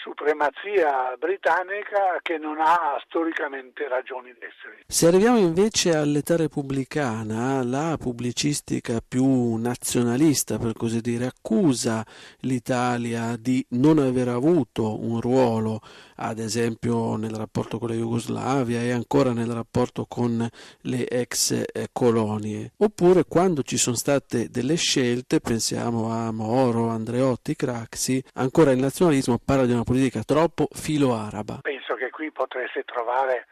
supremazia 0.03 1.17
britannica 1.19 2.19
che 2.23 2.39
non 2.39 2.61
ha 2.61 3.01
storicamente 3.07 3.89
ragioni 3.89 4.33
d'essere. 4.33 4.85
Se 4.87 5.07
arriviamo 5.07 5.39
invece 5.39 5.95
all'età 5.95 6.37
repubblicana, 6.37 7.63
la 7.63 7.97
pubblicistica 7.99 9.01
più 9.07 9.55
nazionalista, 9.55 10.59
per 10.59 10.73
così 10.75 11.01
dire, 11.01 11.27
accusa 11.27 12.05
l'Italia 12.41 13.37
di 13.39 13.65
non 13.71 13.99
aver 13.99 14.29
avuto 14.29 15.01
un 15.01 15.21
ruolo, 15.21 15.81
ad 16.17 16.39
esempio 16.39 17.17
nel 17.17 17.35
rapporto 17.35 17.79
con 17.79 17.89
la 17.89 17.95
Jugoslavia 17.95 18.81
e 18.81 18.93
ancora 18.93 19.33
nel 19.33 19.51
rapporto 19.51 20.07
con 20.07 20.47
le 20.83 21.09
ex 21.09 21.51
eh, 21.51 21.89
colonie. 21.93 22.73
Oppure 22.79 23.25
quando 23.25 23.63
ci 23.63 23.77
sono 23.77 23.97
state 23.97 24.49
delle 24.49 24.77
scelte, 24.77 25.41
pensiamo 25.41 26.11
a 26.11 26.31
Moro, 26.31 26.89
Andreotti, 26.89 27.57
Craxi, 27.57 28.23
ancora 28.35 28.73
il 28.73 28.79
nazionalismo 28.79 29.39
parla 29.43 29.67
di 29.67 29.72
di 29.73 29.79
una 29.79 29.85
politica 29.85 30.23
troppo 30.23 30.69
filo-araba. 30.71 31.61
Penso 31.63 31.95
che 31.95 32.11
qui 32.11 32.31
potreste 32.31 32.85
trovare 32.85 33.47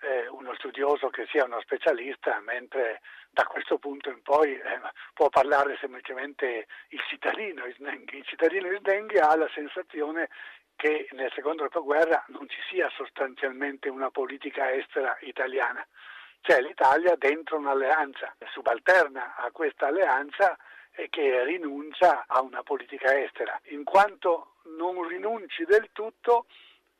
eh, 0.00 0.28
uno 0.28 0.54
studioso 0.54 1.08
che 1.08 1.26
sia 1.30 1.44
uno 1.44 1.60
specialista, 1.60 2.40
mentre 2.40 3.00
da 3.30 3.44
questo 3.44 3.78
punto 3.78 4.10
in 4.10 4.22
poi 4.22 4.54
eh, 4.54 4.80
può 5.12 5.28
parlare 5.28 5.76
semplicemente 5.80 6.66
il 6.88 7.00
cittadino 7.08 7.66
Isnenghi. 7.66 8.18
Il 8.18 8.26
cittadino 8.26 8.70
Isnenghi 8.70 9.18
ha 9.18 9.34
la 9.36 9.50
sensazione 9.52 10.28
che 10.76 11.08
nel 11.12 11.30
secondo 11.34 11.62
dopoguerra 11.64 12.24
non 12.28 12.48
ci 12.48 12.60
sia 12.70 12.88
sostanzialmente 12.94 13.88
una 13.88 14.10
politica 14.10 14.72
estera 14.72 15.16
italiana. 15.20 15.84
C'è 16.40 16.60
l'Italia 16.60 17.16
dentro 17.16 17.56
un'alleanza 17.56 18.34
subalterna 18.52 19.34
a 19.36 19.50
questa 19.50 19.86
alleanza 19.86 20.56
che 21.10 21.44
rinuncia 21.44 22.24
a 22.26 22.40
una 22.40 22.62
politica 22.62 23.18
estera. 23.18 23.58
In 23.70 23.84
quanto 23.84 24.54
non 24.76 25.06
rinunci 25.06 25.64
del 25.64 25.90
tutto, 25.92 26.46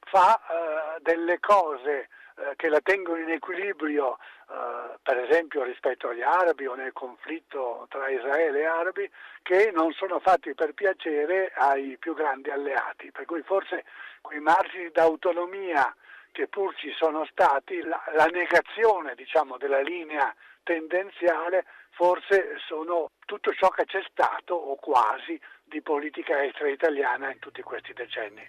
fa 0.01 0.37
eh, 0.37 1.01
delle 1.01 1.41
cose 1.41 2.09
eh, 2.37 2.57
che 2.57 2.69
la 2.69 2.81
tengono 2.81 3.21
in 3.21 3.31
equilibrio, 3.31 4.19
eh, 4.51 4.99
per 5.03 5.19
esempio 5.19 5.63
rispetto 5.63 6.09
agli 6.09 6.23
arabi 6.23 6.67
o 6.67 6.75
nel 6.75 6.93
conflitto 6.93 7.87
tra 7.89 8.09
Israele 8.09 8.61
e 8.61 8.67
arabi, 8.67 9.11
che 9.43 9.71
non 9.73 9.93
sono 9.93 10.19
fatti 10.19 10.55
per 10.55 10.75
piacere 10.75 11.53
ai 11.55 11.97
più 11.99 12.15
grandi 12.15 12.51
alleati. 12.51 13.11
Per 13.13 13.25
cui 13.25 13.43
forse 13.43 13.85
quei 14.21 14.41
margini 14.41 14.91
d'autonomia 14.91 15.95
che 16.33 16.49
pur 16.49 16.75
ci 16.75 16.91
sono 16.99 17.25
stati, 17.27 17.81
la, 17.83 18.03
la 18.13 18.27
negazione 18.27 19.15
diciamo, 19.15 19.57
della 19.57 19.81
linea 19.81 20.35
tendenziale 20.65 21.65
forse 21.95 22.57
sono 22.67 23.11
tutto 23.25 23.53
ciò 23.53 23.69
che 23.69 23.85
c'è 23.85 24.03
stato 24.11 24.55
o 24.55 24.77
quasi 24.77 25.41
di 25.65 25.81
politica 25.81 26.45
estera 26.45 26.69
italiana 26.69 27.33
in 27.33 27.39
tutti 27.39 27.63
questi 27.63 27.93
decenni. 27.93 28.49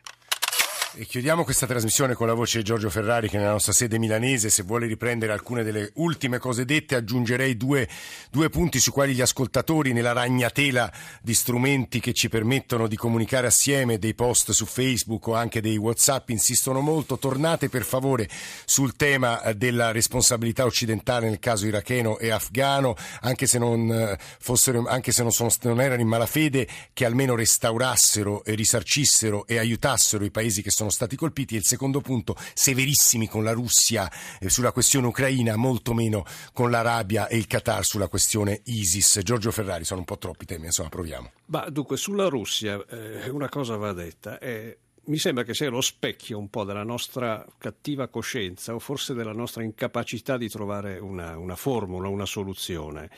E 0.98 1.06
chiudiamo 1.06 1.44
questa 1.44 1.68
trasmissione 1.68 2.14
con 2.14 2.26
la 2.26 2.34
voce 2.34 2.60
di 2.60 2.64
Giorgio 2.64 2.90
Ferrari 2.90 3.28
che 3.28 3.36
nella 3.36 3.52
nostra 3.52 3.74
sede 3.74 4.00
milanese. 4.00 4.50
Se 4.50 4.64
vuole 4.64 4.88
riprendere 4.88 5.34
alcune 5.34 5.62
delle 5.62 5.92
ultime 5.96 6.38
cose 6.38 6.64
dette, 6.64 6.96
aggiungerei 6.96 7.58
due, 7.58 7.86
due, 8.32 8.50
punti 8.50 8.80
su 8.80 8.94
quali 8.94 9.14
gli 9.14 9.20
ascoltatori, 9.20 9.92
nella 9.92 10.14
ragnatela 10.14 10.90
di 11.22 11.34
strumenti 11.34 12.00
che 12.00 12.14
ci 12.14 12.30
permettono 12.30 12.88
di 12.88 12.96
comunicare 12.96 13.48
assieme, 13.48 14.00
dei 14.00 14.14
post 14.14 14.52
su 14.52 14.66
Facebook 14.66 15.28
o 15.28 15.34
anche 15.34 15.60
dei 15.60 15.76
WhatsApp, 15.76 16.30
insistono 16.30 16.80
molto. 16.80 17.18
Tornate 17.18 17.68
per 17.68 17.84
favore 17.84 18.30
sul 18.64 18.96
tema 18.96 19.42
eh, 19.42 19.54
della 19.54 19.92
responsabilità 19.92 20.64
occidentale 20.64 21.28
nel 21.28 21.40
caso 21.40 21.66
iracheno 21.66 22.18
e 22.20 22.30
afgano, 22.30 22.96
anche 23.20 23.48
se 23.48 23.58
non, 23.58 23.92
eh, 23.92 24.18
fossero, 24.40 24.86
anche 24.88 25.12
se 25.12 25.24
non, 25.24 25.34
sono, 25.34 25.50
non 25.64 25.82
erano 25.82 26.00
in 26.00 26.08
malafede, 26.08 26.66
che 26.94 27.04
almeno 27.04 27.36
restaurassero 27.36 28.46
e 28.46 28.56
risarcissero 28.56 29.46
e 29.46 29.58
aiutassero 29.58 30.24
i 30.24 30.32
paesi 30.32 30.62
che 30.62 30.72
sono 30.72 30.84
sono 30.86 30.89
stati 30.89 31.15
colpiti 31.15 31.56
e 31.56 31.58
il 31.58 31.65
secondo 31.65 32.00
punto 32.00 32.36
severissimi 32.54 33.28
con 33.28 33.43
la 33.43 33.54
Russia 33.54 34.12
eh, 34.39 34.50
sulla 34.50 34.71
questione 34.71 35.08
ucraina, 35.08 35.56
molto 35.56 35.93
meno 35.93 36.26
con 36.54 36.69
l'Arabia 36.69 37.28
e 37.28 37.38
il 37.38 37.48
Qatar 37.48 37.84
sulla 37.84 38.08
questione 38.08 38.62
ISIS. 38.65 39.19
Giorgio 39.24 39.52
Ferrari, 39.52 39.84
sono 39.84 40.02
un 40.02 40.06
po' 40.06 40.17
troppi 40.17 40.45
temi, 40.45 40.65
insomma 40.65 40.89
proviamo. 40.89 41.32
Ma 41.48 41.67
dunque 41.69 41.98
sulla 41.98 42.28
Russia 42.28 42.84
eh, 42.88 43.30
una 43.30 43.50
cosa 43.50 43.76
va 43.78 43.93
detta, 43.93 44.38
eh, 44.38 44.78
mi 45.06 45.17
sembra 45.17 45.43
che 45.43 45.54
sia 45.54 45.69
lo 45.69 45.82
specchio 45.82 46.38
un 46.38 46.50
po' 46.50 46.63
della 46.63 46.84
nostra 46.84 47.45
cattiva 47.58 48.08
coscienza 48.08 48.74
o 48.74 48.80
forse 48.80 49.13
della 49.13 49.34
nostra 49.34 49.63
incapacità 49.63 50.38
di 50.38 50.50
trovare 50.50 51.00
una, 51.00 51.38
una 51.38 51.56
formula, 51.56 52.08
una 52.08 52.26
soluzione 52.26 53.10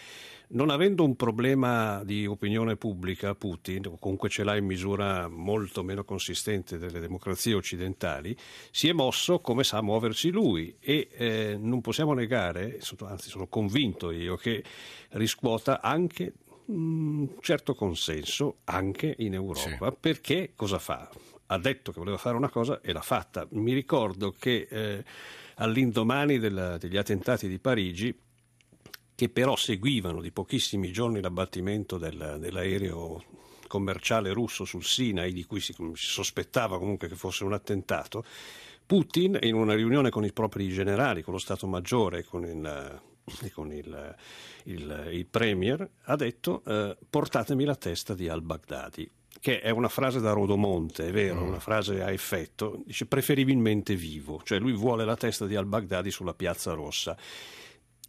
non 0.49 0.69
avendo 0.69 1.03
un 1.03 1.15
problema 1.15 2.03
di 2.03 2.25
opinione 2.25 2.77
pubblica, 2.77 3.35
Putin, 3.35 3.87
o 3.87 3.97
comunque 3.97 4.29
ce 4.29 4.43
l'ha 4.43 4.55
in 4.55 4.65
misura 4.65 5.27
molto 5.27 5.83
meno 5.83 6.03
consistente 6.03 6.77
delle 6.77 6.99
democrazie 6.99 7.53
occidentali, 7.53 8.35
si 8.71 8.87
è 8.87 8.93
mosso 8.93 9.39
come 9.39 9.63
sa 9.63 9.81
muoversi 9.81 10.29
lui 10.29 10.77
e 10.79 11.09
eh, 11.11 11.57
non 11.59 11.81
possiamo 11.81 12.13
negare, 12.13 12.79
anzi 13.01 13.29
sono 13.29 13.47
convinto 13.47 14.11
io, 14.11 14.35
che 14.35 14.63
riscuota 15.11 15.81
anche 15.81 16.33
un 16.67 17.35
certo 17.41 17.75
consenso 17.75 18.57
anche 18.65 19.15
in 19.19 19.33
Europa, 19.33 19.89
sì. 19.89 19.97
perché 19.99 20.53
cosa 20.55 20.79
fa? 20.79 21.09
Ha 21.49 21.57
detto 21.57 21.91
che 21.91 21.99
voleva 21.99 22.17
fare 22.17 22.35
una 22.35 22.49
cosa 22.49 22.81
e 22.81 22.91
l'ha 22.91 23.01
fatta. 23.01 23.47
Mi 23.51 23.73
ricordo 23.73 24.35
che 24.37 24.67
eh, 24.69 25.03
all'indomani 25.55 26.39
della, 26.39 26.77
degli 26.77 26.97
attentati 26.97 27.47
di 27.47 27.57
Parigi 27.57 28.13
che 29.17 29.29
però 29.29 29.55
seguivano 29.55 30.21
di 30.21 30.31
pochissimi 30.31 30.91
giorni 30.91 31.21
l'abbattimento 31.21 31.97
del, 31.97 32.37
dell'aereo 32.39 33.23
commerciale 33.67 34.31
russo 34.31 34.63
sul 34.63 34.83
Sinai, 34.83 35.33
di 35.33 35.43
cui 35.43 35.59
si, 35.59 35.73
si 35.73 35.85
sospettava 35.95 36.77
comunque 36.77 37.07
che 37.07 37.15
fosse 37.15 37.43
un 37.43 37.53
attentato, 37.53 38.23
Putin, 38.85 39.39
in 39.41 39.55
una 39.55 39.73
riunione 39.73 40.11
con 40.11 40.23
i 40.23 40.31
propri 40.31 40.69
generali, 40.69 41.23
con 41.23 41.33
lo 41.33 41.39
Stato 41.39 41.65
Maggiore 41.65 42.25
con 42.25 42.45
il, 42.45 43.01
con 43.53 43.73
il, 43.73 44.15
il, 44.65 45.09
il 45.11 45.25
Premier, 45.25 45.89
ha 46.03 46.15
detto 46.15 46.61
eh, 46.67 46.95
portatemi 47.09 47.65
la 47.65 47.75
testa 47.75 48.13
di 48.13 48.29
al-Baghdadi 48.29 49.09
che 49.39 49.61
è 49.61 49.71
una 49.71 49.89
frase 49.89 50.19
da 50.19 50.31
Rodomonte, 50.31 51.07
è 51.07 51.11
vero, 51.11 51.41
mm. 51.41 51.47
una 51.47 51.59
frase 51.59 52.03
a 52.03 52.11
effetto, 52.11 52.81
dice 52.85 53.07
preferibilmente 53.07 53.95
vivo, 53.95 54.41
cioè 54.43 54.59
lui 54.59 54.73
vuole 54.73 55.05
la 55.05 55.15
testa 55.15 55.47
di 55.47 55.55
al-Baghdadi 55.55 56.11
sulla 56.11 56.33
piazza 56.35 56.73
rossa. 56.73 57.17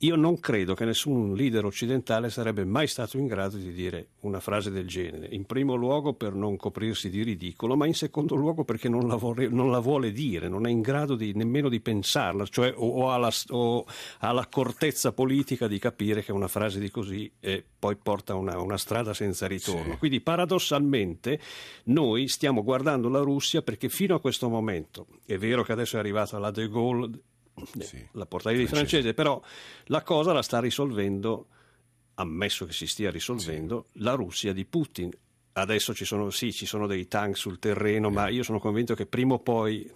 Io 0.03 0.15
non 0.15 0.39
credo 0.39 0.75
che 0.75 0.85
nessun 0.85 1.35
leader 1.35 1.65
occidentale 1.65 2.31
sarebbe 2.31 2.65
mai 2.65 2.87
stato 2.87 3.19
in 3.19 3.27
grado 3.27 3.57
di 3.57 3.73
dire 3.73 4.11
una 4.21 4.39
frase 4.39 4.71
del 4.71 4.87
genere. 4.87 5.27
In 5.35 5.45
primo 5.45 5.75
luogo 5.75 6.13
per 6.13 6.35
non 6.35 6.57
coprirsi 6.57 7.11
di 7.11 7.25
ridicolo, 7.25 7.75
ma 7.75 7.85
in 7.85 7.95
secondo 7.95 8.37
luogo 8.37 8.63
perché 8.63 8.89
non 8.89 9.09
la, 9.09 9.17
vuole, 9.17 9.49
non 9.49 9.73
la 9.73 9.81
vuole 9.81 10.13
dire, 10.13 10.49
non 10.49 10.69
è 10.69 10.71
in 10.71 10.83
grado 10.83 11.17
di, 11.17 11.33
nemmeno 11.35 11.69
di 11.69 11.81
pensarla, 11.81 12.47
cioè 12.47 12.73
o, 12.77 12.87
o, 12.87 13.11
ha 13.11 13.17
la, 13.17 13.33
o, 13.49 13.85
ha 14.21 14.31
l'accortezza 14.31 15.11
politica 15.11 15.67
di 15.67 15.81
capire 15.81 16.23
che 16.23 16.31
una 16.31 16.49
frase 16.49 16.79
di 16.79 16.91
così 16.93 17.29
eh, 17.41 17.65
poi 17.77 17.97
porta 17.97 18.35
a 18.35 18.37
una, 18.37 18.61
una, 18.61 18.79
strada 18.79 19.13
senza 19.13 19.49
ritorno. 19.49 19.95
Sì. 19.95 19.99
Quindi 19.99 20.21
paradossalmente 20.21 21.41
noi 21.85 22.29
stiamo 22.29 22.63
guardando 22.63 23.09
la 23.09 23.21
Russia 23.21 23.63
perché 23.63 23.89
fino 23.89 24.15
a 24.15 24.21
questo 24.21 24.49
momento, 24.49 25.09
è 25.27 25.37
vero 25.39 25.65
che 25.65 25.73
adesso 25.73 25.97
è 25.97 25.99
arrivata 25.99 26.39
la 26.39 26.53
De 26.53 26.69
Gaulle 26.69 27.11
sì, 27.79 28.07
la 28.13 28.27
portavoce 28.27 28.67
francese, 28.67 29.15
però 29.15 29.41
la 29.87 30.03
cosa 30.03 30.33
la 30.33 30.43
sta 30.43 30.61
risolvendo, 30.61 31.47
ammesso 32.15 32.67
che 32.67 32.73
si 32.73 32.87
stia 32.87 33.11
risolvendo, 33.11 33.87
sì. 33.93 34.01
la 34.03 34.13
Russia 34.15 34.53
di 34.53 34.65
Putin. 34.65 35.11
Adesso 35.53 35.95
ci 35.95 36.05
sono, 36.05 36.31
sì, 36.31 36.53
ci 36.53 36.67
sono 36.67 36.87
dei 36.87 37.09
tank 37.09 37.37
sul 37.37 37.59
terreno, 37.59 38.09
eh. 38.09 38.13
ma 38.13 38.29
io 38.29 38.43
sono 38.43 38.61
convinto 38.61 38.95
che 38.95 39.07
prima 39.07 39.35
o 39.35 39.39
poi 39.39 39.91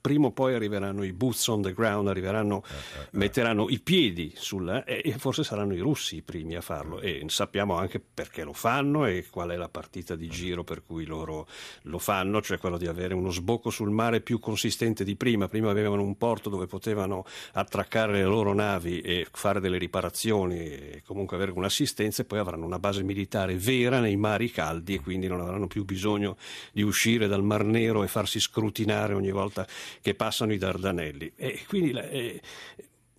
prima 0.00 0.26
o 0.26 0.30
poi 0.32 0.54
arriveranno 0.54 1.02
i 1.02 1.12
boots 1.12 1.46
on 1.48 1.62
the 1.62 1.72
ground, 1.72 2.08
arriveranno, 2.08 2.62
eh, 2.64 2.72
eh, 2.72 3.02
eh. 3.02 3.08
metteranno 3.12 3.68
i 3.68 3.80
piedi 3.80 4.32
sulla, 4.36 4.84
e 4.84 5.14
forse 5.18 5.44
saranno 5.44 5.74
i 5.74 5.80
russi 5.80 6.16
i 6.16 6.22
primi 6.22 6.54
a 6.56 6.60
farlo 6.60 7.00
e 7.00 7.24
sappiamo 7.28 7.76
anche 7.76 8.00
perché 8.00 8.44
lo 8.44 8.52
fanno 8.52 9.06
e 9.06 9.26
qual 9.30 9.50
è 9.50 9.56
la 9.56 9.68
partita 9.68 10.16
di 10.16 10.28
giro 10.28 10.64
per 10.64 10.82
cui 10.84 11.04
loro 11.04 11.46
lo 11.82 11.98
fanno, 11.98 12.40
cioè 12.40 12.58
quello 12.58 12.78
di 12.78 12.86
avere 12.86 13.14
uno 13.14 13.30
sbocco 13.30 13.70
sul 13.70 13.90
mare 13.90 14.20
più 14.20 14.38
consistente 14.38 15.04
di 15.04 15.16
prima. 15.16 15.48
Prima 15.48 15.70
avevano 15.70 16.02
un 16.02 16.16
porto 16.16 16.48
dove 16.48 16.66
potevano 16.66 17.24
attraccare 17.52 18.12
le 18.12 18.24
loro 18.24 18.52
navi 18.54 19.00
e 19.00 19.26
fare 19.30 19.60
delle 19.60 19.78
riparazioni 19.78 20.56
e 20.58 21.02
comunque 21.04 21.36
avere 21.36 21.52
un'assistenza 21.52 22.22
e 22.22 22.24
poi 22.24 22.38
avranno 22.38 22.64
una 22.64 22.78
base 22.78 23.02
militare 23.02 23.56
vera 23.56 24.00
nei 24.00 24.16
mari 24.16 24.50
caldi 24.50 24.94
e 24.94 25.00
quindi 25.00 25.26
non 25.26 25.40
avranno 25.40 25.66
più 25.66 25.84
bisogno 25.84 26.36
di 26.72 26.82
uscire 26.82 27.26
dal 27.26 27.42
Mar 27.42 27.64
Nero 27.64 28.02
e 28.02 28.08
farsi 28.08 28.40
scrutinare 28.40 29.14
ogni 29.14 29.30
volta 29.30 29.66
che 30.00 30.14
passano 30.14 30.52
i 30.52 30.58
Dardanelli. 30.58 31.32
E 31.36 31.60
quindi 31.66 31.92
la, 31.92 32.08
eh, 32.08 32.40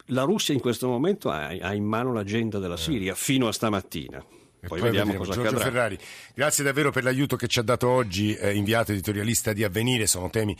la 0.07 0.23
Russia 0.23 0.53
in 0.53 0.59
questo 0.59 0.87
momento 0.87 1.29
ha, 1.29 1.47
ha 1.47 1.73
in 1.73 1.85
mano 1.85 2.13
l'agenda 2.13 2.59
della 2.59 2.77
Siria 2.77 3.15
fino 3.15 3.47
a 3.47 3.51
stamattina. 3.51 4.23
E 4.61 4.67
poi, 4.67 4.79
poi 4.79 4.89
vediamo 4.89 5.13
cosa 5.13 5.31
Giorgio 5.31 5.49
accadrà. 5.55 5.65
Ferrari, 5.65 5.97
grazie 6.33 6.65
davvero 6.65 6.91
per 6.91 7.03
l'aiuto 7.03 7.37
che 7.37 7.47
ci 7.47 7.59
ha 7.59 7.61
dato 7.61 7.87
oggi, 7.87 8.35
eh, 8.35 8.53
inviato 8.53 8.91
editorialista 8.91 9.53
di 9.53 9.63
Avvenire. 9.63 10.05
Sono 10.05 10.29
temi, 10.29 10.55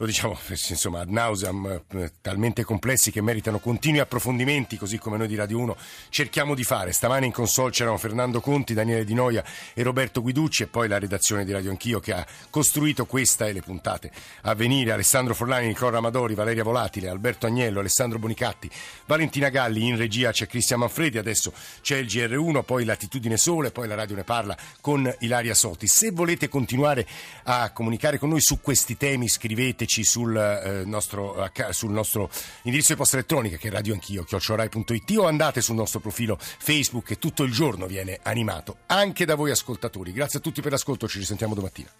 lo 0.00 0.06
diciamo 0.06 0.38
insomma, 0.48 1.00
ad 1.00 1.10
nauseam, 1.10 1.82
eh, 1.92 2.12
talmente 2.22 2.64
complessi 2.64 3.10
che 3.10 3.20
meritano 3.20 3.58
continui 3.58 4.00
approfondimenti, 4.00 4.78
così 4.78 4.98
come 4.98 5.18
noi 5.18 5.28
di 5.28 5.34
Radio 5.34 5.58
1 5.58 5.76
cerchiamo 6.08 6.54
di 6.54 6.64
fare. 6.64 6.92
Stamane 6.92 7.26
in 7.26 7.32
console 7.32 7.70
c'erano 7.70 7.98
Fernando 7.98 8.40
Conti, 8.40 8.72
Daniele 8.72 9.04
Di 9.04 9.12
Noia 9.12 9.44
e 9.74 9.82
Roberto 9.82 10.22
Guiducci, 10.22 10.62
e 10.62 10.66
poi 10.68 10.88
la 10.88 10.98
redazione 10.98 11.44
di 11.44 11.52
Radio 11.52 11.70
Anch'io 11.70 12.00
che 12.00 12.14
ha 12.14 12.26
costruito 12.48 13.04
questa 13.04 13.46
e 13.46 13.52
le 13.52 13.60
puntate. 13.60 14.10
Avvenire, 14.42 14.92
Alessandro 14.92 15.34
Forlani, 15.34 15.66
Nicola 15.66 15.98
Amadori, 15.98 16.34
Valeria 16.34 16.64
Volatile, 16.64 17.08
Alberto 17.08 17.46
Agnello, 17.46 17.80
Alessandro 17.80 18.18
Bonicatti, 18.18 18.70
Valentina 19.04 19.50
Galli. 19.50 19.86
In 19.86 19.98
regia 19.98 20.32
c'è 20.32 20.46
Cristian 20.46 20.80
Manfredi, 20.80 21.18
adesso 21.18 21.52
c'è 21.82 21.98
il 21.98 22.06
GR1, 22.06 22.64
poi 22.64 22.86
Latitudine 22.86 23.36
Sole, 23.36 23.70
poi 23.70 23.86
la 23.86 23.96
radio 23.96 24.16
ne 24.16 24.24
parla 24.24 24.56
con 24.80 25.14
Ilaria 25.18 25.54
Soti. 25.54 25.86
Se 25.86 26.10
volete 26.10 26.48
continuare 26.48 27.06
a 27.44 27.70
comunicare 27.72 28.16
con 28.16 28.30
noi 28.30 28.40
su 28.40 28.60
questi 28.62 28.96
temi, 28.96 29.28
scriveteci 29.28 29.89
sul, 30.04 30.36
eh, 30.36 30.84
nostro, 30.84 31.50
sul 31.70 31.90
nostro, 31.90 32.30
indirizzo 32.62 32.92
di 32.92 32.98
posta 32.98 33.16
elettronica 33.16 33.56
che 33.56 33.68
è 33.68 33.70
radioanchio, 33.70 34.24
chiocciorai.it 34.24 35.16
o 35.18 35.26
andate 35.26 35.60
sul 35.60 35.74
nostro 35.74 36.00
profilo 36.00 36.38
Facebook 36.40 37.04
che 37.06 37.18
tutto 37.18 37.42
il 37.42 37.52
giorno 37.52 37.86
viene 37.86 38.20
animato 38.22 38.78
anche 38.86 39.24
da 39.24 39.34
voi 39.34 39.50
ascoltatori. 39.50 40.12
Grazie 40.12 40.38
a 40.38 40.42
tutti 40.42 40.60
per 40.62 40.72
l'ascolto, 40.72 41.08
ci 41.08 41.18
risentiamo 41.18 41.54
domattina. 41.54 41.90